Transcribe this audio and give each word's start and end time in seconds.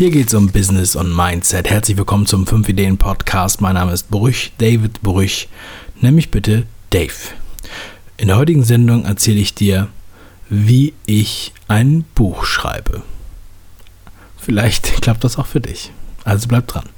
Hier 0.00 0.10
geht 0.10 0.28
es 0.28 0.34
um 0.34 0.50
Business 0.50 0.96
und 0.96 1.14
Mindset. 1.14 1.68
Herzlich 1.68 1.98
willkommen 1.98 2.24
zum 2.24 2.46
5 2.46 2.70
Ideen 2.70 2.96
Podcast. 2.96 3.60
Mein 3.60 3.74
Name 3.74 3.92
ist 3.92 4.10
Brüch, 4.10 4.50
David 4.56 5.02
Brüch. 5.02 5.46
Nenn 6.00 6.14
mich 6.14 6.30
bitte 6.30 6.64
Dave. 6.88 7.12
In 8.16 8.28
der 8.28 8.38
heutigen 8.38 8.64
Sendung 8.64 9.04
erzähle 9.04 9.40
ich 9.40 9.54
dir, 9.54 9.88
wie 10.48 10.94
ich 11.04 11.52
ein 11.68 12.06
Buch 12.14 12.46
schreibe. 12.46 13.02
Vielleicht 14.38 14.84
klappt 15.02 15.22
das 15.22 15.36
auch 15.36 15.44
für 15.44 15.60
dich. 15.60 15.92
Also 16.24 16.48
bleib 16.48 16.66
dran. 16.68 16.88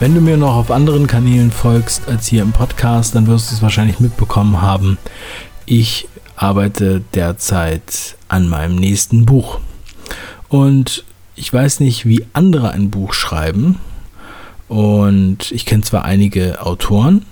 Wenn 0.00 0.14
du 0.14 0.20
mir 0.20 0.36
noch 0.36 0.54
auf 0.54 0.70
anderen 0.70 1.08
Kanälen 1.08 1.50
folgst 1.50 2.06
als 2.06 2.28
hier 2.28 2.42
im 2.42 2.52
Podcast, 2.52 3.16
dann 3.16 3.26
wirst 3.26 3.50
du 3.50 3.56
es 3.56 3.62
wahrscheinlich 3.62 3.98
mitbekommen 3.98 4.62
haben. 4.62 4.96
Ich 5.66 6.06
arbeite 6.36 7.02
derzeit 7.14 8.16
an 8.28 8.48
meinem 8.48 8.76
nächsten 8.76 9.26
Buch. 9.26 9.58
Und 10.48 11.04
ich 11.34 11.52
weiß 11.52 11.80
nicht, 11.80 12.06
wie 12.06 12.24
andere 12.32 12.70
ein 12.70 12.90
Buch 12.90 13.12
schreiben. 13.12 13.80
Und 14.68 15.50
ich 15.50 15.66
kenne 15.66 15.82
zwar 15.82 16.04
einige 16.04 16.64
Autoren, 16.64 17.24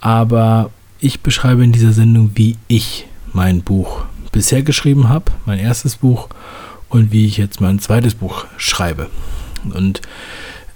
aber 0.00 0.70
ich 1.00 1.20
beschreibe 1.20 1.64
in 1.64 1.72
dieser 1.72 1.92
Sendung, 1.92 2.30
wie 2.34 2.56
ich 2.66 3.06
mein 3.34 3.60
Buch 3.60 4.04
bisher 4.30 4.62
geschrieben 4.62 5.10
habe, 5.10 5.32
mein 5.44 5.58
erstes 5.58 5.96
Buch, 5.96 6.28
und 6.88 7.12
wie 7.12 7.26
ich 7.26 7.36
jetzt 7.36 7.60
mein 7.60 7.78
zweites 7.78 8.14
Buch 8.14 8.46
schreibe. 8.56 9.10
Und 9.74 10.00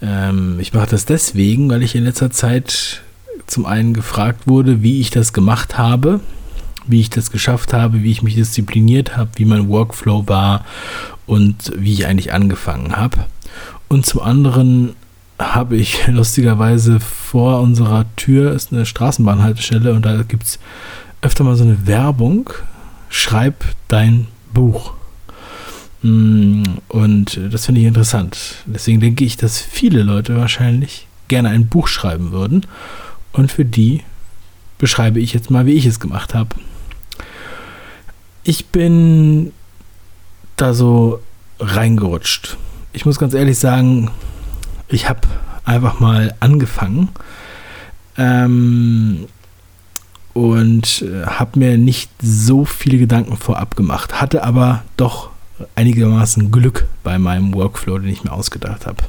ähm, 0.02 0.58
ich 0.60 0.72
mache 0.72 0.88
das 0.88 1.04
deswegen, 1.06 1.70
weil 1.70 1.82
ich 1.82 1.94
in 1.94 2.04
letzter 2.04 2.30
Zeit 2.30 3.02
zum 3.46 3.66
einen 3.66 3.94
gefragt 3.94 4.46
wurde, 4.46 4.82
wie 4.82 5.00
ich 5.00 5.10
das 5.10 5.32
gemacht 5.32 5.78
habe, 5.78 6.20
wie 6.86 7.00
ich 7.00 7.10
das 7.10 7.30
geschafft 7.30 7.72
habe, 7.72 8.02
wie 8.02 8.10
ich 8.10 8.22
mich 8.22 8.34
diszipliniert 8.34 9.16
habe, 9.16 9.30
wie 9.36 9.44
mein 9.44 9.68
Workflow 9.68 10.28
war 10.28 10.64
und 11.26 11.72
wie 11.76 11.92
ich 11.92 12.06
eigentlich 12.06 12.32
angefangen 12.32 12.96
habe. 12.96 13.26
Und 13.88 14.06
zum 14.06 14.22
anderen 14.22 14.94
habe 15.38 15.76
ich 15.76 16.06
lustigerweise 16.08 17.00
vor 17.00 17.60
unserer 17.60 18.04
Tür 18.16 18.52
ist 18.52 18.72
eine 18.72 18.86
Straßenbahnhaltestelle 18.86 19.92
und 19.92 20.04
da 20.04 20.22
gibt 20.22 20.44
es 20.44 20.58
öfter 21.22 21.44
mal 21.44 21.56
so 21.56 21.64
eine 21.64 21.86
Werbung. 21.86 22.50
Schreib 23.08 23.64
dein 23.88 24.26
Buch. 24.52 24.94
Mm, 26.06 26.62
und 26.88 27.40
das 27.50 27.66
finde 27.66 27.80
ich 27.80 27.86
interessant. 27.86 28.56
Deswegen 28.66 29.00
denke 29.00 29.24
ich, 29.24 29.36
dass 29.36 29.60
viele 29.60 30.02
Leute 30.02 30.36
wahrscheinlich 30.36 31.08
gerne 31.26 31.48
ein 31.48 31.66
Buch 31.66 31.88
schreiben 31.88 32.30
würden. 32.30 32.64
Und 33.32 33.50
für 33.50 33.64
die 33.64 34.02
beschreibe 34.78 35.18
ich 35.18 35.32
jetzt 35.32 35.50
mal, 35.50 35.66
wie 35.66 35.72
ich 35.72 35.84
es 35.84 35.98
gemacht 35.98 36.32
habe. 36.34 36.50
Ich 38.44 38.66
bin 38.66 39.52
da 40.56 40.74
so 40.74 41.20
reingerutscht. 41.58 42.56
Ich 42.92 43.04
muss 43.04 43.18
ganz 43.18 43.34
ehrlich 43.34 43.58
sagen, 43.58 44.10
ich 44.88 45.08
habe 45.08 45.22
einfach 45.64 45.98
mal 45.98 46.34
angefangen 46.38 47.08
ähm, 48.16 49.26
und 50.34 51.02
äh, 51.02 51.26
habe 51.26 51.58
mir 51.58 51.76
nicht 51.76 52.10
so 52.22 52.64
viele 52.64 52.98
Gedanken 52.98 53.36
vorab 53.36 53.74
gemacht, 53.74 54.20
hatte 54.20 54.44
aber 54.44 54.84
doch 54.96 55.30
einigermaßen 55.74 56.50
Glück 56.50 56.86
bei 57.02 57.18
meinem 57.18 57.54
Workflow, 57.54 57.98
den 57.98 58.10
ich 58.10 58.24
mir 58.24 58.32
ausgedacht 58.32 58.86
habe. 58.86 59.02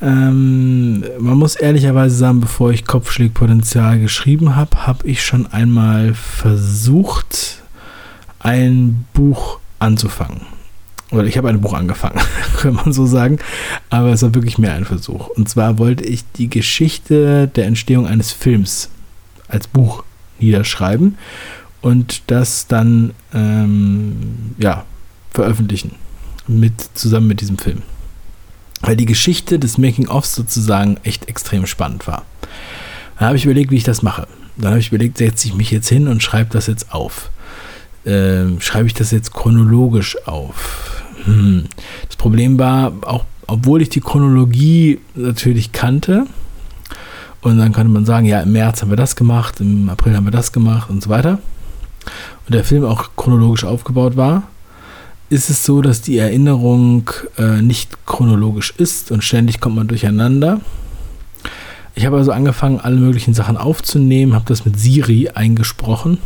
Ähm, 0.00 1.04
man 1.18 1.38
muss 1.38 1.56
ehrlicherweise 1.56 2.16
sagen, 2.16 2.40
bevor 2.40 2.72
ich 2.72 2.84
Kopfschlägpotenzial 2.84 4.00
geschrieben 4.00 4.56
habe, 4.56 4.86
habe 4.86 5.06
ich 5.06 5.24
schon 5.24 5.46
einmal 5.46 6.14
versucht, 6.14 7.62
ein 8.40 9.06
Buch 9.14 9.58
anzufangen. 9.78 10.42
Oder 11.10 11.24
ich 11.24 11.38
habe 11.38 11.48
ein 11.48 11.60
Buch 11.60 11.74
angefangen, 11.74 12.20
kann 12.60 12.74
man 12.74 12.92
so 12.92 13.06
sagen. 13.06 13.38
Aber 13.88 14.08
es 14.08 14.22
war 14.22 14.34
wirklich 14.34 14.58
mehr 14.58 14.74
ein 14.74 14.84
Versuch. 14.84 15.28
Und 15.28 15.48
zwar 15.48 15.78
wollte 15.78 16.04
ich 16.04 16.24
die 16.32 16.50
Geschichte 16.50 17.48
der 17.48 17.66
Entstehung 17.66 18.06
eines 18.06 18.32
Films 18.32 18.90
als 19.48 19.68
Buch 19.68 20.04
niederschreiben 20.38 21.16
und 21.80 22.22
das 22.26 22.66
dann 22.66 23.12
ähm, 23.32 24.54
ja, 24.58 24.84
veröffentlichen. 25.34 25.92
Mit, 26.46 26.74
zusammen 26.94 27.26
mit 27.26 27.40
diesem 27.40 27.58
Film. 27.58 27.82
Weil 28.80 28.96
die 28.96 29.06
Geschichte 29.06 29.58
des 29.58 29.78
Making-ofs 29.78 30.34
sozusagen 30.34 30.98
echt 31.02 31.28
extrem 31.28 31.66
spannend 31.66 32.06
war. 32.06 32.24
Dann 33.18 33.28
habe 33.28 33.36
ich 33.36 33.44
überlegt, 33.44 33.70
wie 33.70 33.76
ich 33.76 33.84
das 33.84 34.02
mache. 34.02 34.26
Dann 34.56 34.70
habe 34.70 34.80
ich 34.80 34.88
überlegt, 34.88 35.18
setze 35.18 35.48
ich 35.48 35.54
mich 35.54 35.70
jetzt 35.70 35.88
hin 35.88 36.06
und 36.06 36.22
schreibe 36.22 36.50
das 36.50 36.66
jetzt 36.66 36.92
auf. 36.92 37.30
Ähm, 38.04 38.60
schreibe 38.60 38.86
ich 38.86 38.94
das 38.94 39.10
jetzt 39.10 39.32
chronologisch 39.32 40.16
auf? 40.26 41.02
Hm. 41.24 41.64
Das 42.06 42.16
Problem 42.16 42.58
war, 42.58 42.92
auch 43.02 43.24
obwohl 43.46 43.82
ich 43.82 43.88
die 43.88 44.00
Chronologie 44.00 45.00
natürlich 45.14 45.72
kannte, 45.72 46.26
und 47.44 47.58
dann 47.58 47.72
könnte 47.72 47.92
man 47.92 48.06
sagen, 48.06 48.24
ja, 48.24 48.40
im 48.40 48.52
März 48.52 48.80
haben 48.80 48.88
wir 48.88 48.96
das 48.96 49.16
gemacht, 49.16 49.60
im 49.60 49.90
April 49.90 50.16
haben 50.16 50.24
wir 50.24 50.30
das 50.30 50.50
gemacht 50.50 50.88
und 50.88 51.02
so 51.02 51.10
weiter. 51.10 51.38
Und 52.46 52.54
der 52.54 52.64
Film 52.64 52.86
auch 52.86 53.10
chronologisch 53.16 53.64
aufgebaut 53.64 54.16
war, 54.16 54.44
ist 55.34 55.50
es 55.50 55.64
so, 55.64 55.82
dass 55.82 56.00
die 56.00 56.16
Erinnerung 56.16 57.10
äh, 57.36 57.60
nicht 57.60 58.06
chronologisch 58.06 58.72
ist 58.76 59.10
und 59.10 59.24
ständig 59.24 59.60
kommt 59.60 59.74
man 59.74 59.88
durcheinander. 59.88 60.60
Ich 61.96 62.06
habe 62.06 62.16
also 62.16 62.30
angefangen, 62.30 62.78
alle 62.78 62.96
möglichen 62.96 63.34
Sachen 63.34 63.56
aufzunehmen, 63.56 64.34
habe 64.34 64.44
das 64.46 64.64
mit 64.64 64.78
Siri 64.78 65.30
eingesprochen 65.34 66.18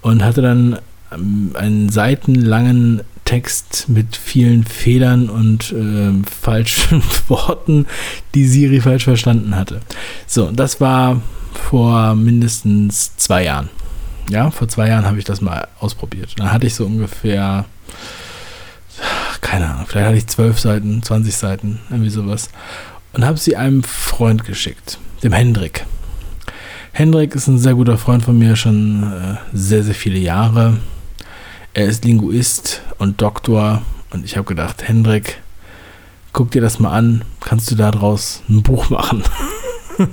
und 0.00 0.24
hatte 0.24 0.40
dann 0.40 0.78
ähm, 1.12 1.50
einen 1.52 1.90
seitenlangen 1.90 3.02
Text 3.26 3.90
mit 3.90 4.16
vielen 4.16 4.64
Fehlern 4.64 5.28
und 5.28 5.72
äh, 5.72 6.12
falschen 6.24 7.02
Worten, 7.28 7.86
die 8.34 8.46
Siri 8.46 8.80
falsch 8.80 9.04
verstanden 9.04 9.54
hatte. 9.54 9.82
So, 10.26 10.50
das 10.50 10.80
war 10.80 11.20
vor 11.52 12.14
mindestens 12.14 13.16
zwei 13.18 13.44
Jahren. 13.44 13.68
Ja, 14.30 14.50
vor 14.50 14.68
zwei 14.68 14.88
Jahren 14.88 15.06
habe 15.06 15.18
ich 15.18 15.24
das 15.24 15.40
mal 15.40 15.68
ausprobiert. 15.80 16.34
Dann 16.38 16.52
hatte 16.52 16.66
ich 16.66 16.74
so 16.74 16.86
ungefähr 16.86 17.66
keine 19.44 19.70
Ahnung, 19.70 19.86
vielleicht 19.86 20.06
hatte 20.06 20.16
ich 20.16 20.26
zwölf 20.26 20.58
Seiten, 20.58 21.02
20 21.02 21.36
Seiten, 21.36 21.78
irgendwie 21.90 22.10
sowas. 22.10 22.48
Und 23.12 23.24
habe 23.24 23.38
sie 23.38 23.56
einem 23.56 23.82
Freund 23.84 24.44
geschickt, 24.44 24.98
dem 25.22 25.32
Hendrik. 25.32 25.86
Hendrik 26.92 27.34
ist 27.34 27.46
ein 27.46 27.58
sehr 27.58 27.74
guter 27.74 27.98
Freund 27.98 28.24
von 28.24 28.38
mir, 28.38 28.56
schon 28.56 29.04
äh, 29.04 29.36
sehr, 29.52 29.84
sehr 29.84 29.94
viele 29.94 30.18
Jahre. 30.18 30.78
Er 31.74 31.86
ist 31.86 32.04
Linguist 32.04 32.82
und 32.98 33.20
Doktor. 33.20 33.82
Und 34.10 34.24
ich 34.24 34.36
habe 34.36 34.46
gedacht, 34.46 34.88
Hendrik, 34.88 35.40
guck 36.32 36.50
dir 36.50 36.62
das 36.62 36.78
mal 36.78 36.92
an. 36.92 37.22
Kannst 37.40 37.70
du 37.70 37.74
daraus 37.74 38.42
ein 38.48 38.62
Buch 38.62 38.90
machen? 38.90 39.22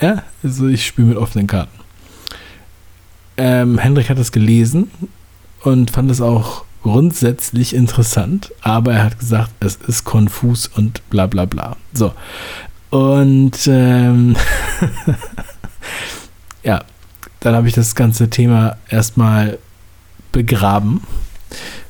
ja, 0.00 0.22
also 0.42 0.68
ich 0.68 0.84
spiele 0.84 1.08
mit 1.08 1.16
offenen 1.16 1.46
Karten. 1.46 1.83
Ähm, 3.36 3.78
Hendrik 3.78 4.10
hat 4.10 4.18
das 4.18 4.32
gelesen 4.32 4.90
und 5.62 5.90
fand 5.90 6.10
es 6.10 6.20
auch 6.20 6.64
grundsätzlich 6.82 7.74
interessant, 7.74 8.52
aber 8.60 8.92
er 8.92 9.04
hat 9.04 9.18
gesagt, 9.18 9.50
es 9.60 9.76
ist 9.76 10.04
konfus 10.04 10.68
und 10.68 11.08
bla 11.10 11.26
bla 11.26 11.46
bla. 11.46 11.76
So. 11.92 12.12
Und 12.90 13.58
ähm, 13.66 14.36
ja, 16.62 16.84
dann 17.40 17.54
habe 17.54 17.68
ich 17.68 17.74
das 17.74 17.94
ganze 17.94 18.30
Thema 18.30 18.76
erstmal 18.88 19.58
begraben, 20.30 21.02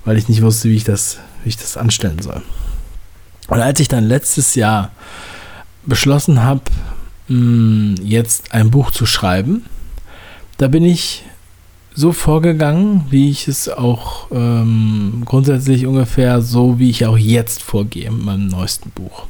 weil 0.04 0.16
ich 0.16 0.28
nicht 0.28 0.43
wusste, 0.43 0.69
wie 0.69 0.77
ich 0.77 0.84
das, 0.84 1.19
wie 1.43 1.49
ich 1.50 1.56
das 1.56 1.77
anstellen 1.77 2.22
soll. 2.22 2.43
Und 3.49 3.60
als 3.60 3.81
ich 3.81 3.88
dann 3.88 4.04
letztes 4.04 4.54
Jahr 4.54 4.92
beschlossen 5.84 6.42
habe, 6.42 6.63
hm, 7.27 7.97
jetzt 8.03 8.53
ein 8.54 8.71
Buch 8.71 8.91
zu 8.91 9.07
schreiben, 9.07 9.65
da 10.59 10.69
bin 10.69 10.84
ich 10.84 11.24
so 11.95 12.13
vorgegangen, 12.13 13.07
wie 13.11 13.31
ich 13.31 13.47
es 13.47 13.69
auch 13.69 14.27
ähm, 14.33 15.23
grundsätzlich 15.25 15.87
ungefähr 15.87 16.43
so, 16.43 16.79
wie 16.81 16.91
ich 16.91 17.07
auch 17.07 17.17
jetzt 17.17 17.63
vorgehe 17.63 18.11
mit 18.11 18.25
meinem 18.25 18.49
neuesten 18.49 18.91
Buch, 18.91 19.27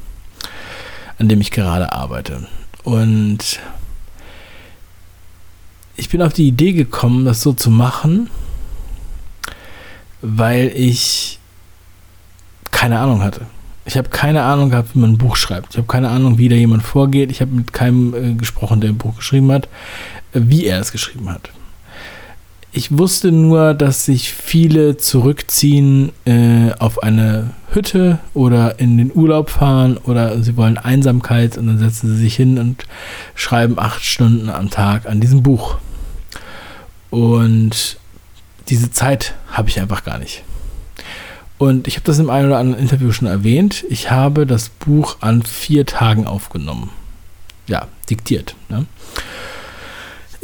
an 1.19 1.29
dem 1.29 1.41
ich 1.41 1.51
gerade 1.51 1.93
arbeite. 1.93 2.47
Und 2.83 3.59
ich 5.95 6.09
bin 6.09 6.23
auf 6.23 6.33
die 6.33 6.47
Idee 6.47 6.73
gekommen, 6.73 7.23
das 7.23 7.41
so 7.41 7.53
zu 7.53 7.69
machen, 7.69 8.31
weil 10.21 10.71
ich 10.75 11.39
keine 12.71 12.99
Ahnung 12.99 13.21
hatte. 13.21 13.41
Ich 13.85 13.95
habe 13.95 14.09
keine 14.09 14.41
Ahnung 14.41 14.71
gehabt, 14.71 14.95
wie 14.95 14.99
man 14.99 15.11
ein 15.11 15.17
Buch 15.19 15.35
schreibt. 15.35 15.73
Ich 15.73 15.77
habe 15.77 15.87
keine 15.87 16.09
Ahnung, 16.09 16.39
wie 16.39 16.49
da 16.49 16.55
jemand 16.55 16.81
vorgeht. 16.81 17.29
Ich 17.29 17.41
habe 17.41 17.51
mit 17.51 17.71
keinem 17.71 18.15
äh, 18.15 18.33
gesprochen, 18.33 18.81
der 18.81 18.89
ein 18.89 18.97
Buch 18.97 19.17
geschrieben 19.17 19.51
hat, 19.51 19.69
äh, 20.33 20.41
wie 20.41 20.65
er 20.65 20.79
es 20.79 20.91
geschrieben 20.91 21.29
hat 21.29 21.51
ich 22.75 22.97
wusste 22.97 23.31
nur, 23.31 23.73
dass 23.73 24.03
sich 24.03 24.33
viele 24.33 24.97
zurückziehen 24.97 26.11
äh, 26.25 26.73
auf 26.77 27.01
eine 27.01 27.51
Hütte 27.71 28.19
oder 28.33 28.79
in 28.79 28.97
den 28.97 29.15
Urlaub 29.15 29.49
fahren 29.49 29.95
oder 29.95 30.43
sie 30.43 30.57
wollen 30.57 30.77
Einsamkeit 30.77 31.57
und 31.57 31.67
dann 31.67 31.79
setzen 31.79 32.09
sie 32.09 32.23
sich 32.23 32.35
hin 32.35 32.57
und 32.57 32.83
schreiben 33.33 33.79
acht 33.79 34.03
Stunden 34.03 34.49
am 34.49 34.69
Tag 34.69 35.05
an 35.05 35.21
diesem 35.21 35.41
Buch. 35.41 35.77
Und 37.11 37.97
diese 38.67 38.91
Zeit 38.91 39.35
habe 39.49 39.69
ich 39.69 39.79
einfach 39.79 40.03
gar 40.03 40.17
nicht. 40.17 40.43
Und 41.57 41.87
ich 41.87 41.95
habe 41.95 42.05
das 42.05 42.19
im 42.19 42.29
einen 42.29 42.47
oder 42.47 42.57
anderen 42.57 42.81
Interview 42.81 43.13
schon 43.13 43.29
erwähnt. 43.29 43.85
Ich 43.89 44.11
habe 44.11 44.45
das 44.45 44.67
Buch 44.67 45.17
an 45.21 45.43
vier 45.43 45.85
Tagen 45.85 46.27
aufgenommen. 46.27 46.89
Ja, 47.67 47.87
diktiert. 48.09 48.57
Ne? 48.67 48.85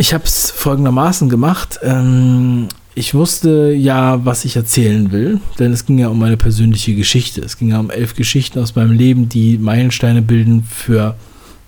Ich 0.01 0.15
habe 0.15 0.23
es 0.23 0.49
folgendermaßen 0.49 1.29
gemacht. 1.29 1.79
Ähm, 1.83 2.69
ich 2.95 3.13
wusste 3.13 3.71
ja, 3.71 4.25
was 4.25 4.45
ich 4.45 4.55
erzählen 4.55 5.11
will, 5.11 5.39
denn 5.59 5.71
es 5.71 5.85
ging 5.85 5.99
ja 5.99 6.07
um 6.07 6.17
meine 6.17 6.37
persönliche 6.37 6.95
Geschichte. 6.95 7.41
Es 7.41 7.55
ging 7.55 7.69
ja 7.69 7.79
um 7.79 7.91
elf 7.91 8.15
Geschichten 8.15 8.57
aus 8.57 8.73
meinem 8.73 8.93
Leben, 8.93 9.29
die 9.29 9.59
Meilensteine 9.59 10.23
bilden 10.23 10.63
für 10.63 11.15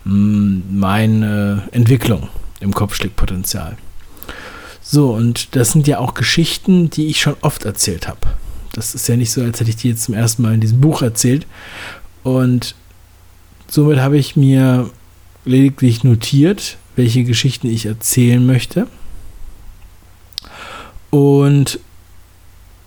mh, 0.05 0.15
mm, 0.15 0.63
meine 0.71 1.61
Entwicklung 1.73 2.27
im 2.59 2.73
Kopfschlägpotenzial. 2.73 3.77
So, 4.81 5.13
und 5.13 5.55
das 5.55 5.71
sind 5.71 5.87
ja 5.87 5.99
auch 5.99 6.15
Geschichten, 6.15 6.89
die 6.89 7.09
ich 7.09 7.21
schon 7.21 7.35
oft 7.41 7.65
erzählt 7.65 8.07
habe. 8.07 8.21
Das 8.71 8.95
ist 8.95 9.07
ja 9.07 9.15
nicht 9.15 9.31
so, 9.31 9.43
als 9.43 9.59
hätte 9.59 9.69
ich 9.69 9.75
die 9.75 9.89
jetzt 9.89 10.05
zum 10.05 10.15
ersten 10.15 10.41
Mal 10.41 10.55
in 10.55 10.61
diesem 10.61 10.81
Buch 10.81 11.03
erzählt. 11.03 11.45
Und 12.23 12.73
somit 13.67 13.99
habe 13.99 14.17
ich 14.17 14.35
mir 14.35 14.89
lediglich 15.45 16.03
notiert, 16.03 16.77
welche 16.95 17.23
Geschichten 17.23 17.67
ich 17.67 17.85
erzählen 17.85 18.45
möchte 18.45 18.87
und 21.09 21.79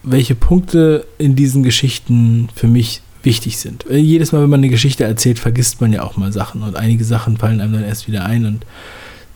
welche 0.03 0.35
Punkte 0.35 1.07
in 1.19 1.35
diesen 1.35 1.63
Geschichten 1.63 2.49
für 2.55 2.69
mich 2.69 3.03
wichtig 3.23 3.59
sind. 3.59 3.85
Jedes 3.91 4.31
Mal, 4.31 4.43
wenn 4.43 4.51
man 4.51 4.61
eine 4.61 4.69
Geschichte 4.69 5.05
erzählt, 5.05 5.41
vergisst 5.41 5.81
man 5.81 5.93
ja 5.93 6.03
auch 6.03 6.17
mal 6.17 6.33
Sachen 6.33 6.63
und 6.63 6.77
einige 6.77 7.05
Sachen 7.05 7.37
fallen 7.37 7.61
einem 7.61 7.73
dann 7.73 7.85
erst 7.85 8.07
wieder 8.07 8.25
ein 8.25 8.47
und 8.47 8.65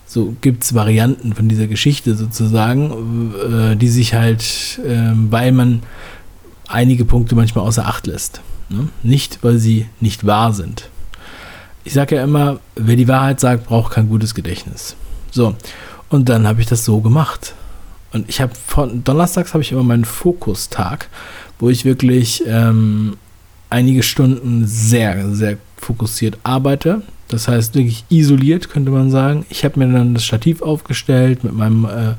so 0.06 0.34
gibt 0.40 0.64
es 0.64 0.74
Varianten 0.74 1.34
von 1.34 1.48
dieser 1.48 1.68
Geschichte 1.68 2.16
sozusagen, 2.16 3.32
äh, 3.34 3.76
die 3.76 3.88
sich 3.88 4.14
halt, 4.14 4.80
äh, 4.84 5.12
weil 5.14 5.52
man 5.52 5.82
einige 6.66 7.04
Punkte 7.04 7.36
manchmal 7.36 7.64
außer 7.64 7.86
Acht 7.86 8.06
lässt. 8.06 8.40
Ne? 8.68 8.88
Nicht, 9.02 9.38
weil 9.42 9.58
sie 9.58 9.86
nicht 10.00 10.26
wahr 10.26 10.52
sind 10.52 10.88
ich 11.84 11.92
sage 11.92 12.16
ja 12.16 12.24
immer, 12.24 12.60
wer 12.76 12.96
die 12.96 13.08
Wahrheit 13.08 13.40
sagt, 13.40 13.66
braucht 13.66 13.94
kein 13.94 14.08
gutes 14.08 14.34
Gedächtnis. 14.34 14.96
So, 15.30 15.54
und 16.08 16.28
dann 16.28 16.46
habe 16.46 16.60
ich 16.60 16.66
das 16.66 16.84
so 16.84 17.00
gemacht. 17.00 17.54
Und 18.12 18.28
ich 18.28 18.40
habe 18.40 18.52
von 18.54 19.04
Donnerstags 19.04 19.54
habe 19.54 19.62
ich 19.62 19.72
immer 19.72 19.84
meinen 19.84 20.04
Fokustag, 20.04 21.08
wo 21.58 21.70
ich 21.70 21.84
wirklich 21.84 22.42
ähm, 22.46 23.16
einige 23.70 24.02
Stunden 24.02 24.66
sehr, 24.66 25.32
sehr 25.32 25.58
fokussiert 25.76 26.38
arbeite. 26.42 27.02
Das 27.28 27.46
heißt 27.46 27.76
wirklich 27.76 28.04
isoliert, 28.08 28.68
könnte 28.70 28.90
man 28.90 29.10
sagen. 29.10 29.46
Ich 29.48 29.64
habe 29.64 29.78
mir 29.78 29.92
dann 29.92 30.14
das 30.14 30.24
Stativ 30.24 30.62
aufgestellt 30.62 31.44
mit 31.44 31.54
meinem 31.54 31.84
äh, 31.84 32.14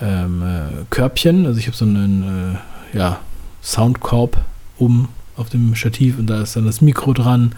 ähm, 0.00 0.42
äh, 0.42 0.84
Körbchen. 0.88 1.44
Also 1.44 1.58
ich 1.58 1.66
habe 1.66 1.76
so 1.76 1.84
einen 1.84 2.56
äh, 2.94 2.98
ja, 2.98 3.20
Soundkorb 3.62 4.38
um 4.78 5.08
auf 5.40 5.48
dem 5.48 5.74
Stativ 5.74 6.18
und 6.18 6.26
da 6.26 6.42
ist 6.42 6.54
dann 6.54 6.66
das 6.66 6.80
Mikro 6.80 7.12
dran 7.12 7.54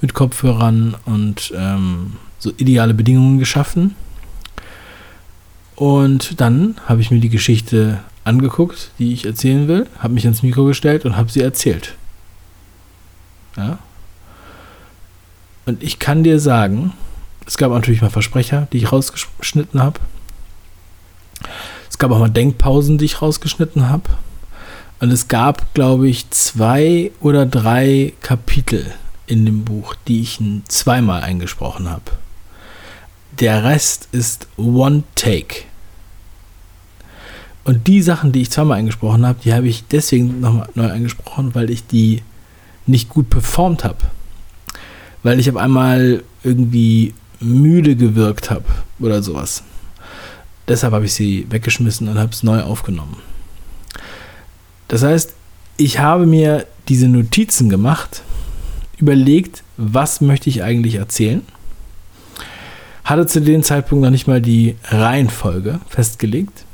mit 0.00 0.14
Kopfhörern 0.14 0.96
und 1.04 1.52
ähm, 1.54 2.14
so 2.38 2.52
ideale 2.56 2.94
Bedingungen 2.94 3.38
geschaffen. 3.38 3.94
Und 5.74 6.40
dann 6.40 6.76
habe 6.86 7.02
ich 7.02 7.10
mir 7.10 7.20
die 7.20 7.28
Geschichte 7.28 8.00
angeguckt, 8.24 8.90
die 8.98 9.12
ich 9.12 9.26
erzählen 9.26 9.68
will, 9.68 9.86
habe 9.98 10.14
mich 10.14 10.24
ans 10.24 10.42
Mikro 10.42 10.64
gestellt 10.64 11.04
und 11.04 11.16
habe 11.16 11.30
sie 11.30 11.42
erzählt. 11.42 11.94
Ja. 13.56 13.78
Und 15.66 15.82
ich 15.82 15.98
kann 15.98 16.24
dir 16.24 16.40
sagen, 16.40 16.92
es 17.46 17.56
gab 17.56 17.70
natürlich 17.70 18.00
mal 18.02 18.10
Versprecher, 18.10 18.68
die 18.72 18.78
ich 18.78 18.92
rausgeschnitten 18.92 19.82
habe. 19.82 20.00
Es 21.88 21.98
gab 21.98 22.10
auch 22.10 22.18
mal 22.18 22.28
Denkpausen, 22.28 22.98
die 22.98 23.04
ich 23.04 23.22
rausgeschnitten 23.22 23.88
habe. 23.88 24.10
Und 24.98 25.10
es 25.10 25.28
gab, 25.28 25.74
glaube 25.74 26.08
ich, 26.08 26.30
zwei 26.30 27.10
oder 27.20 27.44
drei 27.44 28.14
Kapitel 28.22 28.94
in 29.26 29.44
dem 29.44 29.64
Buch, 29.64 29.94
die 30.06 30.22
ich 30.22 30.40
zweimal 30.68 31.22
eingesprochen 31.22 31.88
habe. 31.88 32.12
Der 33.38 33.64
Rest 33.64 34.08
ist 34.12 34.48
One 34.56 35.02
Take. 35.14 35.64
Und 37.64 37.86
die 37.88 38.00
Sachen, 38.00 38.32
die 38.32 38.42
ich 38.42 38.50
zweimal 38.50 38.78
eingesprochen 38.78 39.26
habe, 39.26 39.40
die 39.44 39.52
habe 39.52 39.68
ich 39.68 39.84
deswegen 39.88 40.40
nochmal 40.40 40.68
neu 40.74 40.90
eingesprochen, 40.90 41.54
weil 41.54 41.68
ich 41.70 41.86
die 41.86 42.22
nicht 42.86 43.08
gut 43.08 43.28
performt 43.28 43.84
habe. 43.84 43.98
Weil 45.22 45.40
ich 45.40 45.50
auf 45.50 45.56
einmal 45.56 46.22
irgendwie 46.44 47.12
müde 47.40 47.96
gewirkt 47.96 48.50
habe 48.50 48.64
oder 49.00 49.22
sowas. 49.22 49.62
Deshalb 50.68 50.94
habe 50.94 51.04
ich 51.04 51.12
sie 51.12 51.46
weggeschmissen 51.50 52.08
und 52.08 52.18
habe 52.18 52.30
es 52.30 52.42
neu 52.42 52.62
aufgenommen. 52.62 53.16
Das 54.88 55.02
heißt, 55.02 55.34
ich 55.76 55.98
habe 55.98 56.26
mir 56.26 56.66
diese 56.88 57.08
Notizen 57.08 57.68
gemacht, 57.68 58.22
überlegt, 58.98 59.62
was 59.76 60.20
möchte 60.20 60.48
ich 60.48 60.62
eigentlich 60.62 60.94
erzählen, 60.94 61.42
hatte 63.04 63.26
zu 63.26 63.40
dem 63.40 63.62
Zeitpunkt 63.62 64.02
noch 64.02 64.10
nicht 64.10 64.26
mal 64.26 64.40
die 64.40 64.76
Reihenfolge 64.84 65.80
festgelegt, 65.88 66.64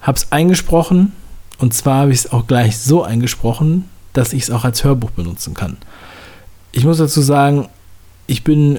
habe 0.00 0.16
es 0.16 0.30
eingesprochen 0.32 1.12
und 1.58 1.74
zwar 1.74 2.02
habe 2.02 2.12
ich 2.12 2.20
es 2.20 2.32
auch 2.32 2.46
gleich 2.46 2.78
so 2.78 3.02
eingesprochen, 3.02 3.88
dass 4.12 4.32
ich 4.32 4.44
es 4.44 4.50
auch 4.50 4.64
als 4.64 4.84
Hörbuch 4.84 5.10
benutzen 5.10 5.54
kann. 5.54 5.76
Ich 6.72 6.84
muss 6.84 6.98
dazu 6.98 7.20
sagen, 7.20 7.68
ich 8.26 8.44
bin, 8.44 8.78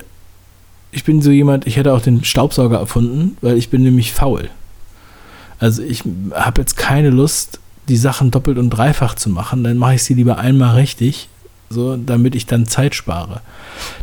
ich 0.92 1.04
bin 1.04 1.22
so 1.22 1.32
jemand, 1.32 1.68
ich 1.68 1.78
hätte 1.78 1.94
auch 1.94 2.02
den 2.02 2.24
Staubsauger 2.24 2.78
erfunden, 2.78 3.38
weil 3.42 3.58
ich 3.58 3.70
bin 3.70 3.84
nämlich 3.84 4.14
faul. 4.14 4.50
Also 5.60 5.82
ich 5.82 6.04
habe 6.32 6.62
jetzt 6.62 6.78
keine 6.78 7.10
Lust, 7.10 7.60
die 7.88 7.98
Sachen 7.98 8.32
doppelt 8.32 8.58
und 8.58 8.70
dreifach 8.70 9.16
zu 9.16 9.30
machen, 9.30 9.64
dann 9.64 9.78
mache 9.78 9.96
ich 9.96 10.04
sie 10.04 10.14
lieber 10.14 10.38
einmal 10.38 10.76
richtig, 10.76 11.30
so 11.70 11.98
damit 11.98 12.36
ich 12.36 12.46
dann 12.46 12.66
Zeit 12.66 12.96
spare. 12.96 13.42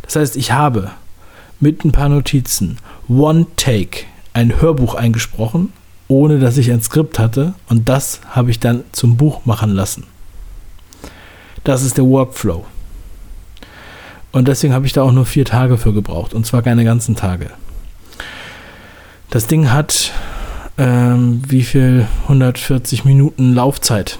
Das 0.01 0.15
heißt, 0.15 0.35
ich 0.35 0.51
habe 0.51 0.91
mit 1.59 1.85
ein 1.85 1.91
paar 1.91 2.09
Notizen 2.09 2.77
One 3.07 3.47
Take 3.55 4.05
ein 4.33 4.59
Hörbuch 4.61 4.95
eingesprochen, 4.95 5.71
ohne 6.07 6.39
dass 6.39 6.57
ich 6.57 6.71
ein 6.71 6.81
Skript 6.81 7.19
hatte 7.19 7.53
und 7.69 7.89
das 7.89 8.21
habe 8.29 8.51
ich 8.51 8.59
dann 8.59 8.83
zum 8.91 9.17
Buch 9.17 9.45
machen 9.45 9.71
lassen. 9.71 10.03
Das 11.63 11.83
ist 11.83 11.97
der 11.97 12.05
Workflow. 12.05 12.65
Und 14.31 14.47
deswegen 14.47 14.73
habe 14.73 14.85
ich 14.85 14.93
da 14.93 15.01
auch 15.01 15.13
nur 15.13 15.25
vier 15.25 15.45
Tage 15.45 15.77
für 15.77 15.93
gebraucht 15.93 16.33
und 16.33 16.45
zwar 16.45 16.61
keine 16.61 16.83
ganzen 16.83 17.15
Tage. 17.15 17.51
Das 19.29 19.47
Ding 19.47 19.71
hat 19.71 20.11
ähm, 20.77 21.41
wie 21.47 21.63
viel 21.63 22.07
140 22.23 23.05
Minuten 23.05 23.53
Laufzeit 23.53 24.19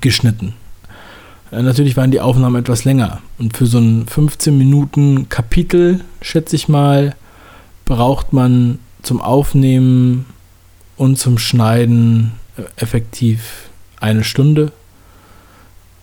geschnitten. 0.00 0.54
Äh, 1.50 1.62
natürlich 1.62 1.96
waren 1.96 2.10
die 2.10 2.20
Aufnahmen 2.20 2.56
etwas 2.56 2.84
länger. 2.84 3.20
Und 3.38 3.56
für 3.56 3.66
so 3.66 3.78
ein 3.78 4.06
15 4.06 4.56
Minuten 4.56 5.28
Kapitel, 5.28 6.00
schätze 6.22 6.56
ich 6.56 6.68
mal, 6.68 7.14
braucht 7.84 8.32
man 8.32 8.78
zum 9.02 9.20
Aufnehmen 9.20 10.26
und 10.96 11.18
zum 11.18 11.38
Schneiden 11.38 12.32
äh, 12.56 12.62
effektiv 12.76 13.70
eine 14.00 14.24
Stunde. 14.24 14.72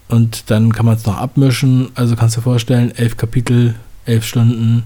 Und 0.09 0.49
dann 0.49 0.71
kann 0.71 0.85
man 0.85 0.95
es 0.95 1.05
noch 1.05 1.17
abmischen. 1.17 1.89
Also 1.95 2.15
kannst 2.15 2.35
du 2.35 2.39
dir 2.39 2.45
vorstellen, 2.45 2.91
elf 2.95 3.17
Kapitel, 3.17 3.75
elf 4.05 4.25
Stunden 4.25 4.83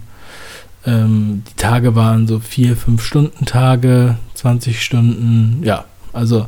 ähm, 0.86 1.44
die 1.50 1.56
Tage 1.56 1.96
waren 1.96 2.28
so 2.28 2.40
vier, 2.40 2.76
fünf 2.76 3.04
Stunden 3.04 3.46
Tage, 3.46 4.18
20 4.36 4.84
Stunden, 4.84 5.62
ja, 5.64 5.86
also 6.14 6.48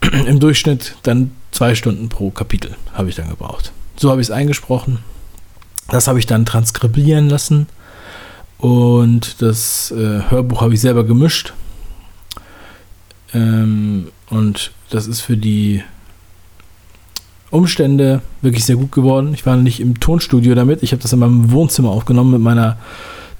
im 0.26 0.40
Durchschnitt 0.40 0.96
dann 1.02 1.32
zwei 1.50 1.74
Stunden 1.74 2.08
pro 2.08 2.30
Kapitel 2.30 2.76
habe 2.92 3.08
ich 3.08 3.14
dann 3.14 3.28
gebraucht. 3.28 3.72
So 3.96 4.10
habe 4.10 4.20
ich 4.20 4.28
es 4.28 4.30
eingesprochen. 4.30 4.98
Das 5.88 6.08
habe 6.08 6.18
ich 6.18 6.26
dann 6.26 6.46
transkribieren 6.46 7.28
lassen 7.28 7.66
und 8.58 9.42
das 9.42 9.90
äh, 9.90 10.30
Hörbuch 10.30 10.60
habe 10.60 10.74
ich 10.74 10.80
selber 10.80 11.04
gemischt. 11.04 11.52
Ähm, 13.34 14.08
und 14.30 14.72
das 14.90 15.06
ist 15.06 15.20
für 15.20 15.36
die 15.36 15.82
Umstände 17.50 18.22
wirklich 18.40 18.64
sehr 18.64 18.76
gut 18.76 18.92
geworden. 18.92 19.34
Ich 19.34 19.44
war 19.44 19.56
nicht 19.56 19.80
im 19.80 20.00
Tonstudio 20.00 20.54
damit. 20.54 20.82
Ich 20.82 20.92
habe 20.92 21.02
das 21.02 21.12
in 21.12 21.18
meinem 21.18 21.50
Wohnzimmer 21.50 21.90
aufgenommen 21.90 22.30
mit 22.30 22.40
meiner 22.40 22.78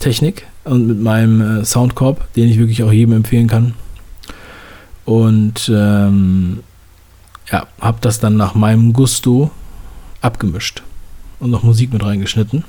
Technik 0.03 0.47
und 0.65 0.87
mit 0.87 1.01
meinem 1.01 1.61
äh, 1.61 1.65
Soundkorb, 1.65 2.33
den 2.35 2.49
ich 2.49 2.59
wirklich 2.59 2.83
auch 2.83 2.93
jedem 2.93 3.15
empfehlen 3.15 3.49
kann. 3.49 3.75
Und 5.05 5.71
ähm, 5.73 6.63
ja, 7.51 7.67
habe 7.81 7.99
das 8.01 8.21
dann 8.21 8.37
nach 8.37 8.55
meinem 8.55 8.93
Gusto 8.93 9.51
abgemischt 10.21 10.83
und 11.41 11.51
noch 11.51 11.63
Musik 11.63 11.93
mit 11.93 12.05
reingeschnitten. 12.05 12.65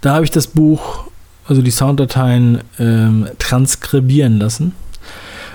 Da 0.00 0.14
habe 0.14 0.24
ich 0.24 0.30
das 0.30 0.46
Buch, 0.46 1.04
also 1.46 1.62
die 1.62 1.70
Sounddateien 1.70 2.62
ähm, 2.78 3.28
transkribieren 3.38 4.38
lassen. 4.38 4.72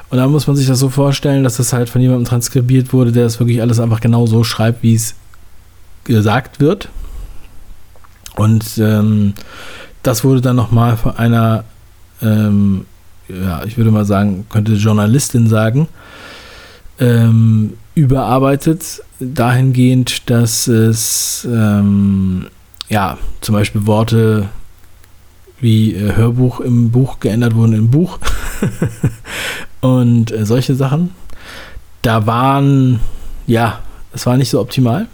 Und 0.10 0.18
da 0.18 0.28
muss 0.28 0.48
man 0.48 0.56
sich 0.56 0.68
das 0.68 0.80
so 0.80 0.90
vorstellen, 0.90 1.44
dass 1.44 1.58
das 1.58 1.74
halt 1.74 1.90
von 1.90 2.02
jemandem 2.02 2.26
transkribiert 2.26 2.94
wurde, 2.94 3.12
der 3.12 3.24
das 3.24 3.40
wirklich 3.40 3.62
alles 3.62 3.80
einfach 3.80 4.00
genau 4.00 4.26
so 4.26 4.44
schreibt, 4.44 4.84
wie 4.84 4.96
es 4.96 5.16
gesagt 6.06 6.62
wird. 6.62 6.90
Und 8.36 8.78
ähm, 8.78 9.34
das 10.08 10.24
wurde 10.24 10.40
dann 10.40 10.56
nochmal 10.56 10.96
von 10.96 11.18
einer, 11.18 11.66
ähm, 12.22 12.86
ja, 13.28 13.66
ich 13.66 13.78
würde 13.78 13.92
mal 13.92 14.06
sagen, 14.06 14.46
könnte 14.50 14.74
Journalistin 14.74 15.48
sagen, 15.48 15.90
ähm, 16.98 17.74
überarbeitet, 17.94 19.02
dahingehend, 19.20 20.30
dass 20.30 20.68
es 20.68 21.46
ähm, 21.52 22.48
ja 22.88 23.18
zum 23.42 23.54
Beispiel 23.54 23.86
Worte 23.86 24.48
wie 25.60 25.94
äh, 25.94 26.16
Hörbuch 26.16 26.62
im 26.62 26.90
Buch 26.90 27.20
geändert 27.20 27.54
wurden 27.56 27.74
im 27.74 27.92
Buch 27.92 28.18
und 29.82 30.32
äh, 30.32 30.46
solche 30.46 30.76
Sachen. 30.76 31.10
Da 32.02 32.26
waren, 32.26 33.02
ja, 33.46 33.80
es 34.14 34.26
war 34.26 34.38
nicht 34.38 34.50
so 34.50 34.62
optimal. 34.62 35.08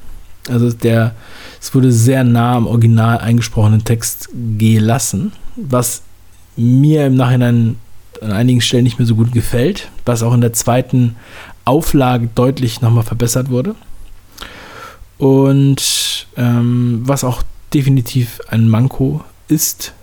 Also 0.50 0.72
der, 0.72 1.16
es 1.62 1.74
wurde 1.74 1.92
sehr 1.92 2.24
nah 2.24 2.56
am 2.56 2.68
original 2.68 3.20
eingesprochenen 3.20 3.84
Text 3.84 4.30
gelassen, 4.58 5.32
was 5.56 6.02
mir 6.56 7.08
im 7.08 7.16
Nachhinein 7.16 7.78
an 8.22 8.32
einigen 8.32 8.62
Stellen 8.62 8.84
nicht 8.84 9.00
mehr 9.00 9.08
so 9.08 9.16
gut 9.16 9.32
gefällt, 9.32 9.90
was 10.06 10.24
auch 10.24 10.34
in 10.34 10.42
der 10.42 10.54
zweiten 10.54 11.16
Auflage 11.66 12.30
deutlich 12.34 12.82
nochmal 12.82 13.04
verbessert 13.04 13.50
wurde. 13.50 13.76
Und 15.18 16.28
ähm, 16.36 17.02
was 17.06 17.24
auch 17.24 17.44
definitiv 17.74 18.40
ein 18.50 18.68
Manko 18.68 19.24
ist, 19.48 19.94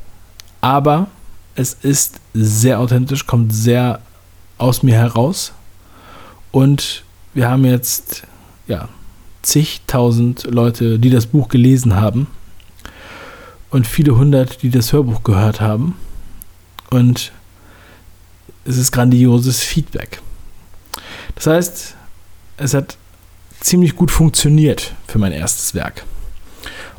aber 0.60 1.08
es 1.54 1.74
ist 1.74 2.20
sehr 2.32 2.80
authentisch, 2.80 3.26
kommt 3.26 3.54
sehr 3.54 4.00
aus 4.58 4.82
mir 4.82 4.94
heraus. 4.94 5.52
Und 6.52 7.04
wir 7.34 7.48
haben 7.48 7.64
jetzt, 7.64 8.24
ja, 8.66 8.88
zigtausend 9.42 10.44
Leute, 10.44 10.98
die 10.98 11.10
das 11.10 11.26
Buch 11.26 11.48
gelesen 11.48 11.96
haben 11.96 12.26
und 13.70 13.86
viele 13.86 14.16
hundert, 14.16 14.62
die 14.62 14.70
das 14.70 14.92
Hörbuch 14.92 15.22
gehört 15.22 15.60
haben. 15.60 15.96
Und 16.90 17.32
es 18.64 18.76
ist 18.76 18.92
grandioses 18.92 19.62
Feedback. 19.62 20.20
Das 21.34 21.46
heißt, 21.46 21.96
es 22.56 22.74
hat 22.74 22.96
ziemlich 23.60 23.96
gut 23.96 24.10
funktioniert 24.10 24.92
für 25.06 25.18
mein 25.18 25.32
erstes 25.32 25.74
Werk. 25.74 26.04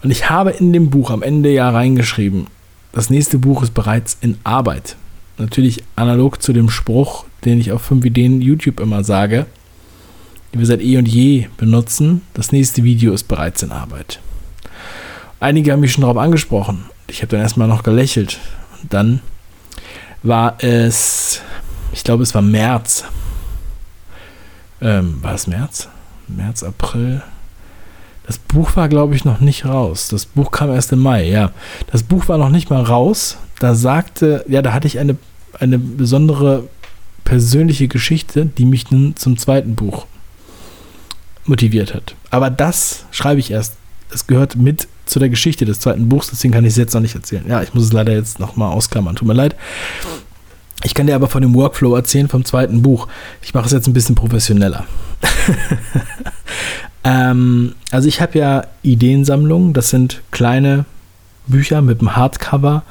Und 0.03 0.11
ich 0.11 0.29
habe 0.29 0.51
in 0.51 0.73
dem 0.73 0.89
Buch 0.89 1.11
am 1.11 1.21
Ende 1.21 1.51
ja 1.51 1.69
reingeschrieben, 1.69 2.47
das 2.93 3.09
nächste 3.09 3.37
Buch 3.37 3.63
ist 3.63 3.73
bereits 3.73 4.17
in 4.19 4.37
Arbeit. 4.43 4.95
Natürlich 5.37 5.83
analog 5.95 6.41
zu 6.41 6.53
dem 6.53 6.69
Spruch, 6.69 7.25
den 7.45 7.59
ich 7.59 7.71
auf 7.71 7.81
5 7.83 8.03
Ideen 8.05 8.41
YouTube 8.41 8.79
immer 8.79 9.03
sage 9.03 9.45
die 10.53 10.59
wir 10.59 10.65
seit 10.65 10.81
eh 10.81 10.97
und 10.97 11.07
je 11.07 11.47
benutzen. 11.57 12.21
Das 12.33 12.51
nächste 12.51 12.83
Video 12.83 13.13
ist 13.13 13.27
bereits 13.27 13.63
in 13.63 13.71
Arbeit. 13.71 14.19
Einige 15.39 15.71
haben 15.71 15.79
mich 15.79 15.93
schon 15.93 16.01
darauf 16.01 16.17
angesprochen. 16.17 16.85
Ich 17.07 17.21
habe 17.21 17.31
dann 17.31 17.41
erstmal 17.41 17.67
noch 17.67 17.83
gelächelt. 17.83 18.39
Und 18.81 18.93
dann 18.93 19.21
war 20.23 20.55
es, 20.63 21.41
ich 21.93 22.03
glaube, 22.03 22.23
es 22.23 22.35
war 22.35 22.41
März. 22.41 23.05
Ähm, 24.81 25.17
war 25.21 25.33
es 25.33 25.47
März? 25.47 25.89
März, 26.27 26.63
April. 26.63 27.21
Das 28.27 28.37
Buch 28.37 28.75
war, 28.75 28.87
glaube 28.87 29.15
ich, 29.15 29.25
noch 29.25 29.39
nicht 29.39 29.65
raus. 29.65 30.09
Das 30.09 30.25
Buch 30.25 30.51
kam 30.51 30.69
erst 30.69 30.91
im 30.91 30.99
Mai, 30.99 31.27
ja. 31.27 31.51
Das 31.91 32.03
Buch 32.03 32.27
war 32.27 32.37
noch 32.37 32.49
nicht 32.49 32.69
mal 32.69 32.83
raus. 32.83 33.37
Da 33.59 33.73
sagte, 33.75 34.45
ja, 34.47 34.61
da 34.61 34.73
hatte 34.73 34.87
ich 34.87 34.99
eine, 34.99 35.17
eine 35.59 35.79
besondere 35.79 36.65
persönliche 37.23 37.87
Geschichte, 37.87 38.45
die 38.45 38.65
mich 38.65 38.91
nun 38.91 39.15
zum 39.15 39.37
zweiten 39.37 39.75
Buch 39.75 40.05
motiviert 41.45 41.93
hat. 41.93 42.15
Aber 42.29 42.49
das 42.49 43.05
schreibe 43.11 43.39
ich 43.39 43.51
erst. 43.51 43.75
Es 44.13 44.27
gehört 44.27 44.57
mit 44.57 44.87
zu 45.05 45.19
der 45.19 45.29
Geschichte 45.29 45.65
des 45.65 45.79
zweiten 45.79 46.09
Buchs, 46.09 46.29
deswegen 46.29 46.53
kann 46.53 46.65
ich 46.65 46.71
es 46.71 46.77
jetzt 46.77 46.93
noch 46.93 47.01
nicht 47.01 47.15
erzählen. 47.15 47.45
Ja, 47.47 47.61
ich 47.61 47.73
muss 47.73 47.83
es 47.83 47.93
leider 47.93 48.13
jetzt 48.13 48.39
nochmal 48.39 48.71
ausklammern, 48.71 49.15
tut 49.15 49.27
mir 49.27 49.33
leid. 49.33 49.55
Ich 50.83 50.93
kann 50.93 51.07
dir 51.07 51.15
aber 51.15 51.27
von 51.27 51.41
dem 51.41 51.53
Workflow 51.53 51.95
erzählen 51.95 52.27
vom 52.27 52.43
zweiten 52.43 52.81
Buch. 52.81 53.07
Ich 53.41 53.53
mache 53.53 53.65
es 53.65 53.71
jetzt 53.71 53.87
ein 53.87 53.93
bisschen 53.93 54.15
professioneller. 54.15 54.85
ähm, 57.03 57.75
also 57.91 58.07
ich 58.07 58.19
habe 58.19 58.39
ja 58.39 58.63
Ideensammlungen, 58.81 59.73
das 59.73 59.89
sind 59.89 60.21
kleine 60.31 60.85
Bücher 61.47 61.81
mit 61.81 61.99
einem 61.99 62.15
Hardcover 62.15 62.83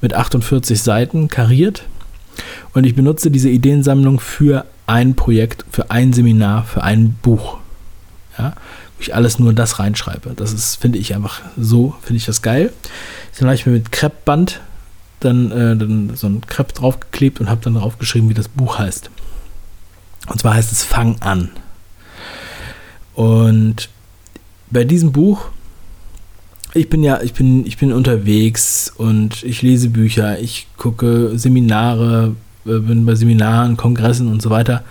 mit 0.00 0.14
48 0.14 0.80
Seiten 0.82 1.28
kariert. 1.28 1.84
Und 2.74 2.84
ich 2.84 2.94
benutze 2.94 3.30
diese 3.30 3.48
Ideensammlung 3.48 4.20
für 4.20 4.66
ein 4.86 5.14
Projekt, 5.14 5.64
für 5.70 5.90
ein 5.90 6.12
Seminar, 6.12 6.64
für 6.64 6.82
ein 6.82 7.16
Buch 7.22 7.58
ja, 8.38 8.54
wo 8.96 9.00
ich 9.00 9.14
alles 9.14 9.38
nur 9.38 9.52
das 9.52 9.78
reinschreibe. 9.78 10.32
Das 10.36 10.52
ist, 10.52 10.76
finde 10.76 10.98
ich 10.98 11.14
einfach 11.14 11.42
so, 11.56 11.94
finde 12.02 12.18
ich 12.18 12.26
das 12.26 12.42
geil. 12.42 12.72
Dann 13.38 13.48
habe 13.48 13.54
ich 13.54 13.66
mir 13.66 13.72
mit 13.72 13.92
Kreppband 13.92 14.60
dann, 15.20 15.50
äh, 15.50 15.76
dann 15.76 16.12
so 16.14 16.28
ein 16.28 16.40
Krepp 16.46 16.74
draufgeklebt 16.74 17.40
und 17.40 17.50
habe 17.50 17.60
dann 17.62 17.74
drauf 17.74 17.98
geschrieben, 17.98 18.28
wie 18.28 18.34
das 18.34 18.48
Buch 18.48 18.78
heißt. 18.78 19.10
Und 20.28 20.40
zwar 20.40 20.54
heißt 20.54 20.72
es 20.72 20.84
Fang 20.84 21.20
an. 21.20 21.50
Und 23.14 23.88
bei 24.70 24.84
diesem 24.84 25.12
Buch, 25.12 25.46
ich 26.74 26.88
bin 26.88 27.02
ja, 27.02 27.20
ich 27.22 27.32
bin, 27.32 27.66
ich 27.66 27.78
bin 27.78 27.92
unterwegs 27.92 28.92
und 28.96 29.42
ich 29.42 29.62
lese 29.62 29.88
Bücher, 29.88 30.38
ich 30.38 30.68
gucke 30.76 31.32
Seminare, 31.36 32.36
äh, 32.66 32.78
bin 32.78 33.06
bei 33.06 33.14
Seminaren, 33.14 33.76
Kongressen 33.76 34.28
und 34.28 34.42
so 34.42 34.50
weiter. 34.50 34.84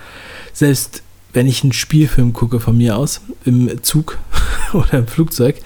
Selbst 0.54 1.04
wenn 1.34 1.48
ich 1.48 1.64
einen 1.64 1.74
Spielfilm 1.74 2.34
gucke 2.34 2.60
von 2.60 2.78
mir 2.78 2.98
aus, 2.98 3.22
im 3.46 3.84
Zug 3.84 4.18
oder 4.74 4.94
im 5.00 5.08
Flugzeug, 5.08 5.58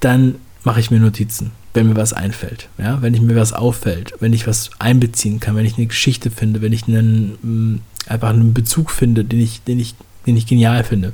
dann 0.00 0.36
mache 0.64 0.80
ich 0.80 0.90
mir 0.90 0.98
Notizen, 0.98 1.52
wenn 1.72 1.88
mir 1.88 1.96
was 1.96 2.12
einfällt. 2.12 2.68
Ja? 2.78 3.02
Wenn 3.02 3.14
ich 3.14 3.20
mir 3.20 3.36
was 3.36 3.52
auffällt, 3.52 4.14
wenn 4.20 4.32
ich 4.32 4.46
was 4.46 4.70
einbeziehen 4.78 5.40
kann, 5.40 5.56
wenn 5.56 5.66
ich 5.66 5.76
eine 5.76 5.86
Geschichte 5.86 6.30
finde, 6.30 6.62
wenn 6.62 6.72
ich 6.72 6.88
einen, 6.88 7.38
mm, 7.42 7.80
einfach 8.06 8.30
einen 8.30 8.54
Bezug 8.54 8.90
finde, 8.90 9.24
den 9.24 9.40
ich, 9.40 9.62
den 9.62 9.78
ich, 9.78 9.94
den 10.26 10.36
ich 10.36 10.46
genial 10.46 10.84
finde. 10.84 11.12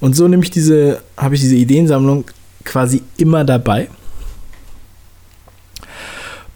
Und 0.00 0.16
so 0.16 0.26
nehme 0.28 0.42
ich 0.42 0.50
diese, 0.50 1.02
habe 1.16 1.34
ich 1.34 1.40
diese 1.40 1.56
Ideensammlung 1.56 2.24
quasi 2.64 3.02
immer 3.16 3.44
dabei 3.44 3.88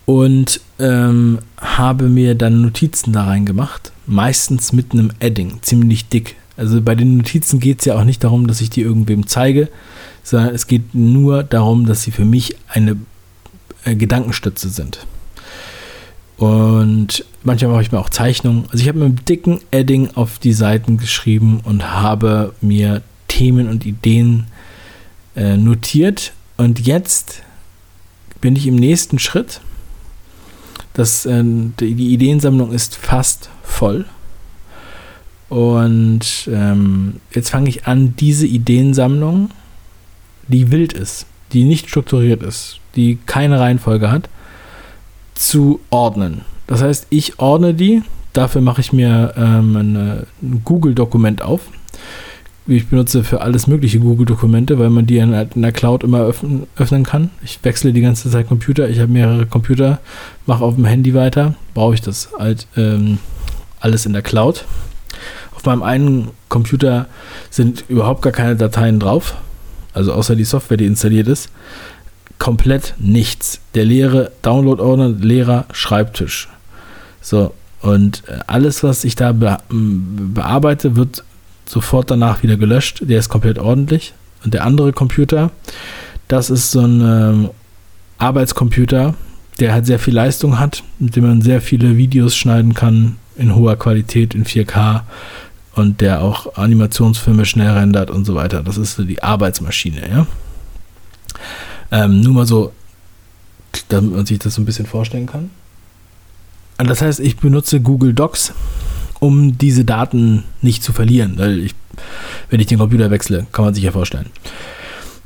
und 0.07 0.61
ähm, 0.79 1.39
habe 1.59 2.09
mir 2.09 2.35
dann 2.35 2.63
Notizen 2.63 3.13
da 3.13 3.25
rein 3.25 3.45
gemacht 3.45 3.93
meistens 4.09 4.73
mit 4.73 4.93
einem 4.93 5.11
Adding, 5.21 5.59
ziemlich 5.62 6.09
dick. 6.09 6.37
Also 6.57 6.81
bei 6.83 6.95
den 6.95 7.19
Notizen 7.19 7.61
geht 7.61 7.81
es 7.81 7.85
ja 7.85 7.97
auch 7.97 8.05
nicht 8.05 8.25
darum, 8.25 8.47
dass 8.47 8.61
ich 8.61 8.71
die 8.71 8.83
irgendwem 8.83 9.27
zeige, 9.27 9.69
sondern 10.25 10.55
es 10.55 10.67
geht 10.67 10.95
nur 10.95 11.45
darum, 11.45 11.87
dass 11.87 12.03
sie 12.03 12.11
für 12.11 12.25
mich 12.25 12.57
eine 12.69 12.97
äh, 13.85 13.95
Gedankenstütze 13.95 14.69
sind. 14.69 15.07
Und 16.37 17.25
manchmal 17.43 17.73
mache 17.73 17.83
ich 17.83 17.93
mir 17.93 17.99
auch 17.99 18.11
Zeichnungen. 18.11 18.65
Also 18.71 18.83
ich 18.83 18.88
habe 18.88 18.99
mit 18.99 19.07
einem 19.07 19.25
dicken 19.25 19.61
Adding 19.73 20.11
auf 20.15 20.38
die 20.38 20.53
Seiten 20.53 20.97
geschrieben 20.97 21.61
und 21.65 21.93
habe 21.93 22.55
mir 22.61 23.03
Themen 23.27 23.69
und 23.69 23.85
Ideen 23.85 24.47
äh, 25.37 25.57
notiert. 25.57 26.33
Und 26.57 26.81
jetzt 26.81 27.43
bin 28.41 28.57
ich 28.57 28.67
im 28.67 28.77
nächsten 28.77 29.19
Schritt. 29.19 29.61
Das, 30.99 31.26
äh, 31.26 31.45
die 31.45 32.12
Ideensammlung 32.12 32.73
ist 32.73 32.97
fast 32.97 33.50
voll. 33.62 34.05
Und 35.49 36.50
ähm, 36.52 37.21
jetzt 37.33 37.50
fange 37.50 37.69
ich 37.69 37.87
an, 37.87 38.14
diese 38.17 38.49
Ideensammlung, 38.49 39.50
die 40.49 40.73
wild 40.73 40.93
ist, 40.93 41.26
die 41.52 41.62
nicht 41.62 41.88
strukturiert 41.88 42.43
ist, 42.43 42.81
die 42.97 43.17
keine 43.26 43.61
Reihenfolge 43.61 44.11
hat, 44.11 44.28
zu 45.37 45.78
ordnen. 45.90 46.40
Das 46.67 46.83
heißt, 46.83 47.07
ich 47.11 47.38
ordne 47.38 47.75
die, 47.75 48.02
dafür 48.33 48.61
mache 48.61 48.81
ich 48.81 48.93
mir 48.93 49.35
ähm, 49.37 49.76
eine, 49.76 50.26
ein 50.43 50.62
Google-Dokument 50.64 51.43
auf. 51.43 51.61
Ich 52.71 52.89
benutze 52.89 53.25
für 53.25 53.41
alles 53.41 53.67
mögliche 53.67 53.99
Google-Dokumente, 53.99 54.79
weil 54.79 54.91
man 54.91 55.07
die 55.07 55.17
in, 55.17 55.33
in 55.33 55.63
der 55.63 55.73
Cloud 55.73 56.05
immer 56.05 56.21
öffnen, 56.21 56.67
öffnen 56.77 57.03
kann. 57.03 57.31
Ich 57.43 57.59
wechsle 57.63 57.95
die 57.95 58.03
ganze 58.03 58.31
Zeit 58.31 58.47
Computer. 58.47 58.91
Ich 58.91 59.01
habe 59.01 59.11
mehrere 59.11 59.47
Computer, 59.47 60.01
mache 60.45 60.63
auf 60.63 60.75
dem 60.75 60.85
Handy 60.85 61.15
weiter. 61.15 61.55
Brauche 61.73 61.95
ich 61.95 62.03
das 62.03 62.29
halt 62.39 62.67
ähm, 62.77 63.21
alles 63.81 64.05
in 64.05 64.13
der 64.13 64.21
Cloud. 64.21 64.67
Auf 65.57 65.65
meinem 65.65 65.83
einen 65.83 66.29
Computer 66.51 67.07
sind 67.49 67.87
überhaupt 67.89 68.21
gar 68.21 68.35
keine 68.35 68.55
Dateien 68.55 69.01
drauf, 69.01 69.35
also 69.95 70.13
außer 70.13 70.37
die 70.37 70.45
Software, 70.45 70.77
die 70.77 70.85
installiert 70.85 71.27
ist. 71.27 71.51
Komplett 72.39 72.95
nichts. 72.99 73.61
Der 73.75 73.87
leere 73.87 74.31
Download-Ordner, 74.43 75.09
leerer 75.09 75.65
Schreibtisch. 75.73 76.51
So, 77.23 77.55
und 77.81 78.25
äh, 78.27 78.41
alles, 78.47 78.83
was 78.83 79.05
ich 79.05 79.17
da 79.17 79.33
be 79.33 79.57
bearbeite, 79.71 80.97
wird 80.97 81.25
sofort 81.69 82.11
danach 82.11 82.43
wieder 82.43 82.57
gelöscht. 82.57 83.03
Der 83.03 83.19
ist 83.19 83.29
komplett 83.29 83.59
ordentlich. 83.59 84.15
Und 84.45 84.55
der 84.55 84.65
andere 84.65 84.93
Computer, 84.93 85.51
das 86.29 86.51
ist 86.51 86.71
so 86.71 86.81
ein 86.81 87.01
ähm, 87.01 87.51
Arbeitscomputer, 88.19 89.15
der 89.59 89.73
halt 89.73 89.87
sehr 89.87 89.99
viel 89.99 90.15
Leistung 90.15 90.59
hat, 90.59 90.83
mit 90.99 91.17
dem 91.17 91.27
man 91.27 91.43
sehr 91.43 91.61
viele 91.61 91.97
Videos 91.97 92.37
schneiden 92.37 92.75
kann 92.75 93.17
in 93.37 93.55
hoher 93.55 93.77
Qualität 93.77 94.35
in 94.35 94.45
4K 94.45 95.03
und 95.75 96.01
der 96.01 96.23
auch 96.23 96.57
Animationsfilme 96.57 97.45
schnell 97.45 97.71
rendert 97.71 98.11
und 98.11 98.25
so 98.25 98.35
weiter. 98.35 98.63
Das 98.63 98.77
ist 98.77 98.97
so 98.97 99.05
die 99.05 99.23
Arbeitsmaschine, 99.23 100.09
ja. 100.09 100.27
Ähm, 101.91 102.21
nur 102.21 102.35
mal 102.35 102.47
so, 102.47 102.73
damit 103.89 104.13
man 104.13 104.27
sich 104.27 104.39
das 104.39 104.55
so 104.55 104.63
ein 104.63 104.65
bisschen 104.65 104.87
vorstellen 104.87 105.27
kann. 105.27 105.51
Das 106.79 107.03
heißt, 107.03 107.21
ich 107.21 107.39
benutze 107.39 107.81
Google 107.81 108.13
Docs, 108.13 108.53
um 109.21 109.59
diese 109.59 109.85
Daten 109.85 110.45
nicht 110.63 110.83
zu 110.83 110.93
verlieren. 110.93 111.35
Weil 111.37 111.59
ich, 111.61 111.75
wenn 112.51 112.61
ich 112.61 112.67
den 112.67 112.79
Computer 112.79 113.11
wechsle, 113.11 113.47
kann 113.53 113.65
man 113.65 113.75
sich 113.75 113.85
ja 113.85 113.93
vorstellen. 113.93 114.27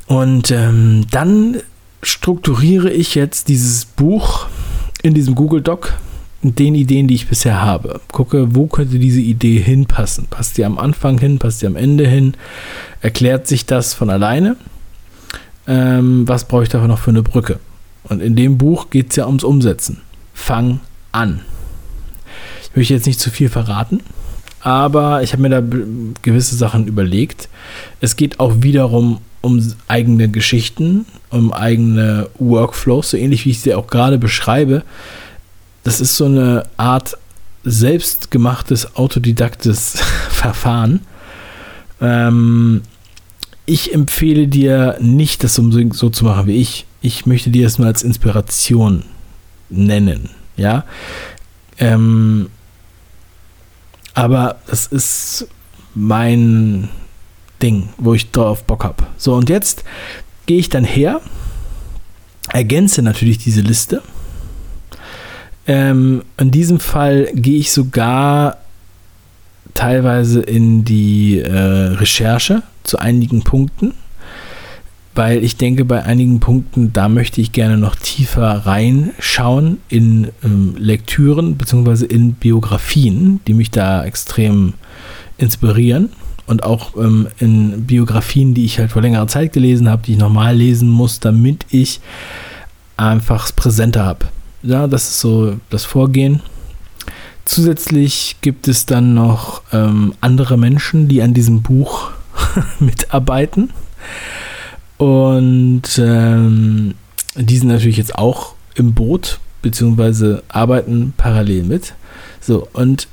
Und 0.06 0.50
ähm, 0.50 1.06
dann 1.10 1.58
strukturiere 2.02 2.90
ich 2.90 3.14
jetzt 3.14 3.48
dieses 3.48 3.84
Buch 3.84 4.46
in 5.02 5.14
diesem 5.14 5.34
Google 5.34 5.62
Doc 5.62 5.94
mit 6.42 6.58
den 6.58 6.74
Ideen, 6.74 7.06
die 7.06 7.14
ich 7.14 7.28
bisher 7.28 7.62
habe. 7.62 8.00
Gucke, 8.10 8.54
wo 8.54 8.66
könnte 8.66 8.98
diese 8.98 9.20
Idee 9.20 9.60
hinpassen? 9.60 10.26
Passt 10.28 10.58
die 10.58 10.64
am 10.64 10.78
Anfang 10.78 11.18
hin? 11.18 11.38
Passt 11.38 11.62
die 11.62 11.66
am 11.66 11.76
Ende 11.76 12.06
hin? 12.06 12.34
Erklärt 13.00 13.46
sich 13.46 13.64
das 13.64 13.94
von 13.94 14.10
alleine? 14.10 14.56
Ähm, 15.68 16.26
was 16.26 16.46
brauche 16.46 16.64
ich 16.64 16.68
dafür 16.68 16.88
noch 16.88 16.98
für 16.98 17.10
eine 17.10 17.22
Brücke? 17.22 17.60
Und 18.04 18.20
in 18.20 18.34
dem 18.34 18.58
Buch 18.58 18.90
geht 18.90 19.10
es 19.10 19.16
ja 19.16 19.26
ums 19.26 19.44
Umsetzen. 19.44 20.00
Fang 20.34 20.80
an. 21.12 21.40
Ich 22.72 22.76
möchte 22.76 22.94
jetzt 22.94 23.06
nicht 23.06 23.20
zu 23.20 23.30
viel 23.30 23.50
verraten, 23.50 24.00
aber 24.60 25.22
ich 25.22 25.32
habe 25.32 25.42
mir 25.42 25.50
da 25.50 25.62
gewisse 26.22 26.56
Sachen 26.56 26.86
überlegt. 26.86 27.48
Es 28.00 28.16
geht 28.16 28.40
auch 28.40 28.54
wiederum 28.62 29.20
um 29.42 29.74
eigene 29.88 30.28
Geschichten, 30.28 31.04
um 31.30 31.52
eigene 31.52 32.30
Workflows, 32.38 33.10
so 33.10 33.16
ähnlich 33.16 33.44
wie 33.44 33.50
ich 33.50 33.60
sie 33.60 33.74
auch 33.74 33.88
gerade 33.88 34.18
beschreibe. 34.18 34.84
Das 35.84 36.00
ist 36.00 36.16
so 36.16 36.24
eine 36.24 36.64
Art 36.76 37.18
selbstgemachtes, 37.64 38.96
autodidaktes 38.96 40.00
Verfahren. 40.30 41.00
Ähm, 42.00 42.82
ich 43.66 43.92
empfehle 43.92 44.48
dir 44.48 44.96
nicht, 45.00 45.44
das 45.44 45.54
so, 45.54 45.70
so, 45.92 46.08
zu 46.08 46.24
machen 46.24 46.46
wie 46.46 46.56
ich. 46.56 46.86
Ich 47.00 47.26
möchte 47.26 47.50
dir 47.50 47.64
das 47.64 47.78
nur 47.78 47.86
als 47.86 48.02
Inspiration 48.02 49.04
nennen. 49.70 50.30
Ja. 50.56 50.84
Ähm, 51.78 52.48
aber 54.14 54.56
das 54.66 54.86
ist 54.86 55.48
mein 55.94 56.88
Ding, 57.62 57.88
wo 57.98 58.14
ich 58.14 58.30
drauf 58.30 58.64
Bock 58.64 58.84
habe. 58.84 59.04
So, 59.16 59.34
und 59.34 59.48
jetzt 59.48 59.84
gehe 60.46 60.58
ich 60.58 60.68
dann 60.68 60.84
her, 60.84 61.20
ergänze 62.50 63.02
natürlich 63.02 63.38
diese 63.38 63.60
Liste. 63.60 64.02
Ähm, 65.66 66.24
in 66.38 66.50
diesem 66.50 66.80
Fall 66.80 67.30
gehe 67.34 67.58
ich 67.58 67.70
sogar 67.70 68.58
teilweise 69.74 70.40
in 70.42 70.84
die 70.84 71.38
äh, 71.38 71.50
Recherche 71.50 72.62
zu 72.82 72.98
einigen 72.98 73.42
Punkten, 73.42 73.94
weil 75.14 75.44
ich 75.44 75.56
denke, 75.56 75.84
bei 75.84 76.04
einigen 76.04 76.40
Punkten, 76.40 76.92
da 76.92 77.08
möchte 77.08 77.40
ich 77.40 77.52
gerne 77.52 77.76
noch 77.76 77.96
tiefer 77.96 78.66
reinschauen 78.66 79.78
in 79.88 80.28
ähm, 80.42 80.74
Lektüren 80.78 81.56
bzw. 81.56 82.06
in 82.06 82.32
Biografien, 82.34 83.40
die 83.46 83.54
mich 83.54 83.70
da 83.70 84.04
extrem 84.04 84.74
inspirieren 85.36 86.10
und 86.46 86.62
auch 86.62 86.96
ähm, 86.96 87.28
in 87.38 87.84
Biografien, 87.84 88.54
die 88.54 88.64
ich 88.64 88.78
halt 88.78 88.90
vor 88.90 89.02
längerer 89.02 89.28
Zeit 89.28 89.52
gelesen 89.52 89.88
habe, 89.88 90.02
die 90.02 90.12
ich 90.12 90.18
nochmal 90.18 90.56
lesen 90.56 90.88
muss, 90.88 91.20
damit 91.20 91.66
ich 91.70 92.00
einfach 92.96 93.46
es 93.46 93.52
präsenter 93.52 94.04
habe. 94.04 94.26
Ja, 94.62 94.86
das 94.86 95.08
ist 95.08 95.20
so 95.20 95.56
das 95.70 95.84
Vorgehen. 95.84 96.40
Zusätzlich 97.44 98.36
gibt 98.40 98.68
es 98.68 98.86
dann 98.86 99.14
noch 99.14 99.62
ähm, 99.72 100.14
andere 100.20 100.56
Menschen, 100.56 101.08
die 101.08 101.22
an 101.22 101.34
diesem 101.34 101.62
Buch 101.62 102.12
mitarbeiten. 102.80 103.70
Und 105.02 105.98
ähm, 105.98 106.94
die 107.34 107.58
sind 107.58 107.66
natürlich 107.66 107.96
jetzt 107.96 108.14
auch 108.14 108.54
im 108.76 108.94
Boot, 108.94 109.40
beziehungsweise 109.60 110.44
arbeiten 110.46 111.12
parallel 111.16 111.64
mit. 111.64 111.94
So, 112.40 112.68
und 112.72 113.08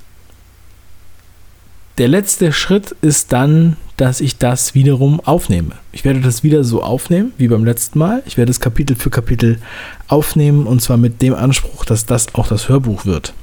der 1.98 2.08
letzte 2.08 2.54
Schritt 2.54 2.96
ist 3.02 3.34
dann, 3.34 3.76
dass 3.98 4.22
ich 4.22 4.38
das 4.38 4.76
wiederum 4.76 5.20
aufnehme. 5.20 5.72
Ich 5.92 6.06
werde 6.06 6.22
das 6.22 6.44
wieder 6.44 6.64
so 6.64 6.84
aufnehmen 6.84 7.32
wie 7.40 7.48
beim 7.48 7.66
letzten 7.66 7.98
Mal. 7.98 8.22
Ich 8.28 8.38
werde 8.38 8.52
es 8.52 8.60
Kapitel 8.60 8.96
für 8.96 9.10
Kapitel 9.10 9.60
aufnehmen 10.08 10.68
und 10.68 10.84
zwar 10.84 10.98
mit 10.98 11.24
dem 11.24 11.34
Anspruch, 11.34 11.86
dass 11.86 12.06
das 12.06 12.36
auch 12.36 12.48
das 12.48 12.70
Hörbuch 12.70 13.06
wird. 13.06 13.34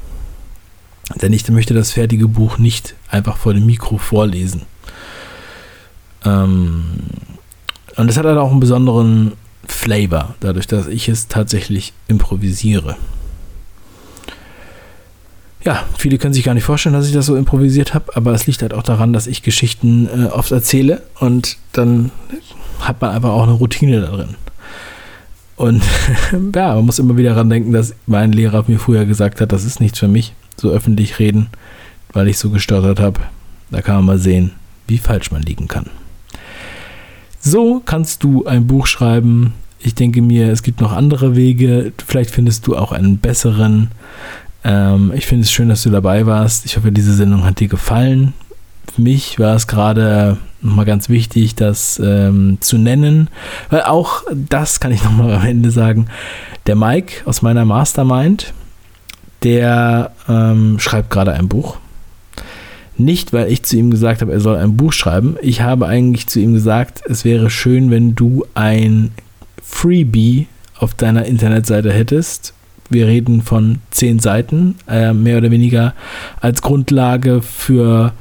Denn 1.21 1.33
ich 1.33 1.49
möchte 1.49 1.75
das 1.75 1.91
fertige 1.91 2.29
Buch 2.29 2.59
nicht 2.59 2.95
einfach 3.11 3.39
vor 3.39 3.55
dem 3.55 3.67
Mikro 3.67 3.99
vorlesen. 3.99 4.63
Ähm, 6.25 6.85
und 7.97 8.11
es 8.11 8.17
hat 8.17 8.27
halt 8.27 8.39
auch 8.39 8.51
einen 8.51 8.61
besonderen 8.61 9.33
Flavor, 9.67 10.35
dadurch, 10.41 10.67
dass 10.67 10.87
ich 10.87 11.09
es 11.09 11.29
tatsächlich 11.29 11.93
improvisiere 12.09 12.97
ja, 15.67 15.83
viele 15.99 16.17
können 16.17 16.33
sich 16.33 16.45
gar 16.45 16.55
nicht 16.55 16.65
vorstellen, 16.65 16.95
dass 16.95 17.09
ich 17.09 17.13
das 17.13 17.27
so 17.27 17.35
improvisiert 17.35 17.93
habe, 17.93 18.17
aber 18.17 18.33
es 18.33 18.47
liegt 18.47 18.63
halt 18.63 18.73
auch 18.73 18.85
daran, 18.85 19.13
dass 19.13 19.27
ich 19.27 19.43
Geschichten 19.43 20.09
äh, 20.09 20.27
oft 20.27 20.53
erzähle 20.53 21.03
und 21.19 21.57
dann 21.73 22.13
hat 22.81 23.01
man 23.01 23.11
einfach 23.11 23.31
auch 23.31 23.43
eine 23.43 23.53
Routine 23.53 24.01
da 24.01 24.07
drin. 24.07 24.37
Und 25.57 25.83
ja, 26.55 26.75
man 26.77 26.87
muss 26.87 27.01
immer 27.01 27.17
wieder 27.17 27.31
daran 27.31 27.51
denken, 27.51 27.73
dass 27.73 27.95
mein 28.07 28.33
Lehrer 28.33 28.65
mir 28.69 28.79
früher 28.79 29.07
gesagt 29.07 29.41
hat, 29.41 29.51
das 29.51 29.65
ist 29.65 29.81
nichts 29.81 29.99
für 29.99 30.07
mich, 30.07 30.35
so 30.57 30.71
öffentlich 30.71 31.19
reden, 31.19 31.49
weil 32.13 32.29
ich 32.29 32.39
so 32.39 32.51
gestottert 32.51 33.01
habe. 33.01 33.21
Da 33.73 33.83
kann 33.83 33.97
man 33.97 34.05
mal 34.05 34.19
sehen, 34.19 34.53
wie 34.87 34.99
falsch 34.99 35.33
man 35.33 35.43
liegen 35.43 35.67
kann. 35.67 35.91
So 37.47 37.81
kannst 37.85 38.25
du 38.25 38.45
ein 38.45 38.67
Buch 38.67 38.89
schreiben. 38.89 39.55
Ich 39.79 39.95
denke 39.95 40.21
mir, 40.21 40.51
es 40.51 40.65
gibt 40.65 40.81
noch 40.81 40.91
andere 40.91 41.37
Wege. 41.37 41.93
Vielleicht 42.05 42.33
findest 42.33 42.67
du 42.67 42.77
auch 42.77 42.91
einen 42.91 43.19
besseren. 43.19 43.93
Ähm, 44.65 45.13
ich 45.15 45.27
finde 45.27 45.45
es 45.45 45.53
schön, 45.53 45.69
dass 45.69 45.85
du 45.85 45.91
dabei 45.91 46.27
warst. 46.27 46.67
Ich 46.67 46.77
hoffe, 46.77 46.91
diese 46.91 47.15
Sendung 47.15 47.45
hat 47.45 47.61
dir 47.61 47.69
gefallen. 47.69 48.33
Für 48.93 49.01
mich 49.01 49.39
war 49.39 49.55
es 49.55 49.69
gerade 49.69 50.39
nochmal 50.61 50.87
ganz 50.87 51.09
wichtig, 51.09 51.55
das 51.55 52.01
ähm, 52.03 52.59
zu 52.61 52.79
nennen, 52.79 53.29
weil 53.71 53.83
auch 53.83 54.25
das 54.35 54.81
kann 54.81 54.91
ich 54.91 55.05
nochmal 55.05 55.33
am 55.33 55.47
Ende 55.47 55.71
sagen. 55.71 56.09
Der 56.67 56.75
Mike 56.75 57.23
aus 57.27 57.43
meiner 57.43 57.65
Mastermind, 57.65 58.55
der 59.45 60.11
ähm, 60.29 60.81
schreibt 60.81 61.11
gerade 61.11 61.35
ein 61.35 61.47
Buch. 61.47 61.77
Nicht, 62.99 63.33
weil 63.33 63.51
ich 63.53 63.63
zu 63.63 63.77
ihm 63.77 63.91
gesagt 63.91 64.23
habe, 64.23 64.33
er 64.33 64.41
soll 64.41 64.57
ein 64.57 64.77
Buch 64.77 64.93
schreiben. 64.93 65.37
Ich 65.43 65.61
habe 65.61 65.87
eigentlich 65.87 66.27
zu 66.29 66.41
ihm 66.41 66.55
gesagt, 66.55 67.03
es 67.07 67.25
wäre 67.25 67.51
schön, 67.51 67.91
wenn 67.91 68.15
du 68.15 68.47
ein 68.55 69.11
Freebie 69.63 70.47
auf 70.79 70.95
deiner 70.95 71.27
Internetseite 71.27 71.93
hättest, 71.93 72.55
wir 72.89 73.07
reden 73.07 73.43
von 73.43 73.81
zehn 73.91 74.19
Seiten, 74.19 74.77
äh, 74.89 75.13
mehr 75.13 75.39
oder 75.39 75.51
weniger 75.51 75.95
als 76.41 76.63
Grundlage 76.63 77.43
für, 77.43 78.13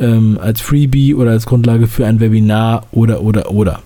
ähm, 0.00 0.38
als 0.40 0.60
Freebie 0.60 1.14
oder 1.14 1.32
als 1.32 1.46
Grundlage 1.46 1.86
für 1.86 2.06
ein 2.06 2.20
Webinar 2.20 2.84
oder, 2.92 3.20
oder, 3.20 3.50
oder. 3.50 3.80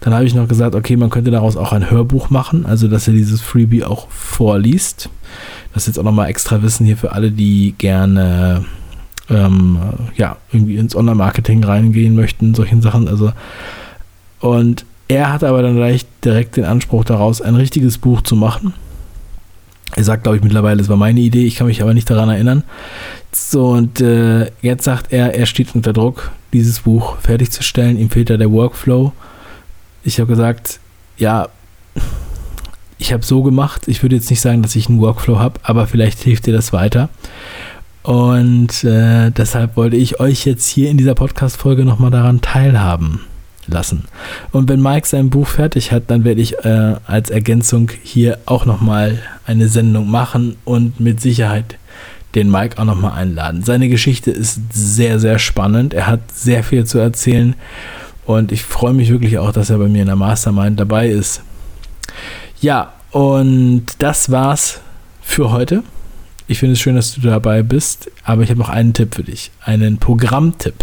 Dann 0.00 0.14
habe 0.14 0.24
ich 0.24 0.34
noch 0.34 0.48
gesagt, 0.48 0.74
okay, 0.74 0.96
man 0.96 1.10
könnte 1.10 1.30
daraus 1.30 1.56
auch 1.56 1.72
ein 1.72 1.90
Hörbuch 1.90 2.30
machen, 2.30 2.66
also 2.66 2.88
dass 2.88 3.06
er 3.06 3.14
dieses 3.14 3.40
Freebie 3.40 3.84
auch 3.84 4.08
vorliest. 4.10 5.10
Das 5.72 5.84
ist 5.84 5.88
jetzt 5.88 5.98
auch 5.98 6.04
nochmal 6.04 6.28
extra 6.28 6.62
Wissen 6.62 6.84
hier 6.84 6.96
für 6.96 7.12
alle, 7.12 7.30
die 7.30 7.74
gerne 7.78 8.64
ähm, 9.30 9.78
ja, 10.16 10.36
irgendwie 10.52 10.76
ins 10.76 10.96
Online-Marketing 10.96 11.64
reingehen 11.64 12.14
möchten, 12.14 12.54
solchen 12.54 12.82
Sachen. 12.82 13.08
Also, 13.08 13.32
und 14.40 14.84
er 15.08 15.32
hat 15.32 15.44
aber 15.44 15.62
dann 15.62 15.76
gleich 15.76 16.06
direkt 16.24 16.56
den 16.56 16.64
Anspruch 16.64 17.04
daraus, 17.04 17.40
ein 17.40 17.54
richtiges 17.54 17.98
Buch 17.98 18.22
zu 18.22 18.36
machen. 18.36 18.74
Er 19.94 20.04
sagt, 20.04 20.22
glaube 20.22 20.38
ich, 20.38 20.42
mittlerweile, 20.42 20.80
es 20.80 20.88
war 20.88 20.96
meine 20.96 21.20
Idee, 21.20 21.44
ich 21.44 21.56
kann 21.56 21.66
mich 21.66 21.82
aber 21.82 21.92
nicht 21.92 22.08
daran 22.08 22.30
erinnern. 22.30 22.64
So, 23.30 23.68
und 23.68 24.00
äh, 24.00 24.50
jetzt 24.62 24.84
sagt 24.84 25.12
er, 25.12 25.34
er 25.34 25.46
steht 25.46 25.74
unter 25.74 25.92
Druck, 25.92 26.32
dieses 26.52 26.80
Buch 26.80 27.18
fertigzustellen. 27.18 27.98
Ihm 27.98 28.10
fehlt 28.10 28.30
da 28.30 28.36
der 28.36 28.50
Workflow. 28.50 29.12
Ich 30.02 30.18
habe 30.18 30.28
gesagt, 30.28 30.80
ja, 31.18 31.48
ich 32.98 33.12
habe 33.12 33.24
so 33.24 33.42
gemacht. 33.42 33.82
Ich 33.86 34.02
würde 34.02 34.16
jetzt 34.16 34.30
nicht 34.30 34.40
sagen, 34.40 34.62
dass 34.62 34.76
ich 34.76 34.88
einen 34.88 35.00
Workflow 35.00 35.38
habe, 35.38 35.60
aber 35.62 35.86
vielleicht 35.86 36.20
hilft 36.20 36.46
dir 36.46 36.54
das 36.54 36.72
weiter. 36.72 37.08
Und 38.02 38.84
äh, 38.84 39.30
deshalb 39.30 39.76
wollte 39.76 39.96
ich 39.96 40.20
euch 40.20 40.44
jetzt 40.44 40.68
hier 40.68 40.90
in 40.90 40.96
dieser 40.96 41.14
Podcast-Folge 41.14 41.84
nochmal 41.84 42.10
daran 42.10 42.40
teilhaben 42.40 43.20
lassen. 43.66 44.04
Und 44.50 44.68
wenn 44.68 44.82
Mike 44.82 45.06
sein 45.06 45.30
Buch 45.30 45.46
fertig 45.46 45.92
hat, 45.92 46.04
dann 46.08 46.24
werde 46.24 46.40
ich 46.40 46.64
äh, 46.64 46.96
als 47.06 47.30
Ergänzung 47.30 47.90
hier 48.02 48.38
auch 48.46 48.66
nochmal 48.66 49.20
eine 49.46 49.68
Sendung 49.68 50.10
machen 50.10 50.56
und 50.64 50.98
mit 50.98 51.20
Sicherheit 51.20 51.76
den 52.34 52.50
Mike 52.50 52.80
auch 52.80 52.84
nochmal 52.84 53.12
einladen. 53.12 53.62
Seine 53.62 53.88
Geschichte 53.88 54.30
ist 54.30 54.58
sehr, 54.72 55.20
sehr 55.20 55.38
spannend. 55.38 55.94
Er 55.94 56.06
hat 56.06 56.20
sehr 56.32 56.64
viel 56.64 56.84
zu 56.84 56.98
erzählen 56.98 57.54
und 58.24 58.52
ich 58.52 58.62
freue 58.62 58.94
mich 58.94 59.10
wirklich 59.10 59.38
auch, 59.38 59.52
dass 59.52 59.70
er 59.70 59.78
bei 59.78 59.88
mir 59.88 60.02
in 60.02 60.06
der 60.06 60.16
Mastermind 60.16 60.80
dabei 60.80 61.08
ist. 61.08 61.42
Ja, 62.60 62.92
Und 63.12 63.84
das 63.98 64.30
war's 64.30 64.80
für 65.20 65.52
heute. 65.52 65.82
Ich 66.52 66.58
finde 66.58 66.74
es 66.74 66.80
schön, 66.80 66.96
dass 66.96 67.14
du 67.14 67.22
dabei 67.22 67.62
bist, 67.62 68.10
aber 68.24 68.42
ich 68.42 68.50
habe 68.50 68.60
noch 68.60 68.68
einen 68.68 68.92
Tipp 68.92 69.14
für 69.14 69.22
dich, 69.22 69.50
einen 69.64 69.96
Programmtipp. 69.96 70.74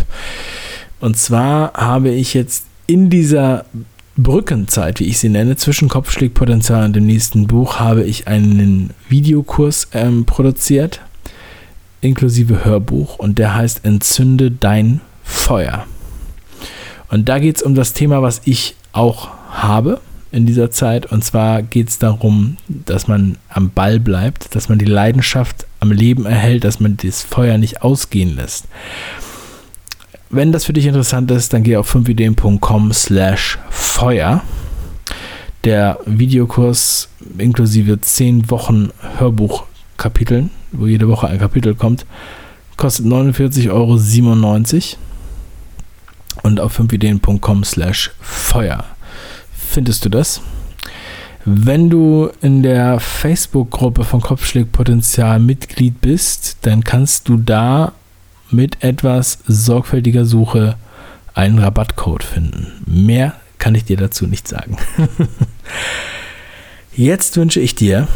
Und 0.99 1.15
zwar 1.15 1.73
habe 1.73 2.09
ich 2.09 2.33
jetzt 2.33 2.65
in 2.87 3.11
dieser 3.11 3.65
Brückenzeit, 4.17 4.99
wie 4.99 5.03
ich 5.03 5.19
sie 5.19 5.29
nenne, 5.29 5.57
zwischen 5.57 5.87
Kopfschlägpotenzial 5.87 6.85
und 6.85 6.95
dem 6.95 7.05
nächsten 7.05 7.45
Buch, 7.45 7.79
habe 7.79 8.03
ich 8.03 8.27
einen 8.27 8.95
Videokurs 9.09 9.89
ähm, 9.93 10.25
produziert, 10.25 11.01
inklusive 12.01 12.65
Hörbuch, 12.65 13.19
und 13.19 13.37
der 13.37 13.53
heißt 13.53 13.85
Entzünde 13.85 14.49
dein 14.49 15.01
Feuer. 15.23 15.85
Und 17.11 17.29
da 17.29 17.37
geht 17.37 17.57
es 17.57 17.61
um 17.61 17.75
das 17.75 17.93
Thema, 17.93 18.23
was 18.23 18.41
ich 18.45 18.75
auch 18.91 19.29
habe 19.51 20.01
in 20.31 20.45
dieser 20.45 20.71
Zeit. 20.71 21.05
Und 21.07 21.23
zwar 21.23 21.61
geht 21.61 21.89
es 21.89 21.99
darum, 21.99 22.57
dass 22.67 23.07
man 23.07 23.37
am 23.49 23.69
Ball 23.71 23.99
bleibt, 23.99 24.55
dass 24.55 24.69
man 24.69 24.79
die 24.79 24.85
Leidenschaft 24.85 25.65
am 25.79 25.91
Leben 25.91 26.25
erhält, 26.25 26.63
dass 26.63 26.79
man 26.79 26.97
das 26.97 27.23
Feuer 27.23 27.57
nicht 27.57 27.81
ausgehen 27.81 28.35
lässt. 28.35 28.65
Wenn 30.29 30.51
das 30.51 30.65
für 30.65 30.73
dich 30.73 30.85
interessant 30.85 31.31
ist, 31.31 31.53
dann 31.53 31.63
geh 31.63 31.77
auf 31.77 31.93
5ideen.com 31.93 32.93
slash 32.93 33.57
Feuer. 33.69 34.43
Der 35.63 35.99
Videokurs 36.05 37.09
inklusive 37.37 37.99
10 37.99 38.49
Wochen 38.49 38.91
Hörbuchkapiteln, 39.17 40.51
wo 40.71 40.85
jede 40.85 41.07
Woche 41.07 41.27
ein 41.27 41.39
Kapitel 41.39 41.75
kommt, 41.75 42.05
kostet 42.77 43.07
49,97 43.07 43.71
Euro. 43.71 44.99
Und 46.43 46.59
auf 46.61 46.79
5ideen.com 46.79 47.63
slash 47.65 48.11
Feuer 48.21 48.85
findest 49.69 50.03
du 50.05 50.09
das. 50.09 50.41
Wenn 51.45 51.89
du 51.89 52.29
in 52.41 52.63
der 52.63 52.99
Facebook-Gruppe 52.99 54.03
von 54.03 54.21
Kopfschlägpotenzial 54.21 55.39
Mitglied 55.39 56.01
bist, 56.01 56.57
dann 56.61 56.83
kannst 56.83 57.29
du 57.29 57.37
da 57.37 57.93
mit 58.51 58.83
etwas 58.83 59.39
sorgfältiger 59.47 60.25
Suche 60.25 60.75
einen 61.33 61.59
Rabattcode 61.59 62.23
finden. 62.23 62.83
Mehr 62.85 63.35
kann 63.57 63.75
ich 63.75 63.85
dir 63.85 63.97
dazu 63.97 64.27
nicht 64.27 64.47
sagen. 64.47 64.77
Jetzt 66.95 67.37
wünsche 67.37 67.61
ich 67.61 67.75
dir 67.75 68.07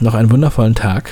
noch 0.00 0.14
einen 0.14 0.30
wundervollen 0.30 0.74
Tag. 0.74 1.10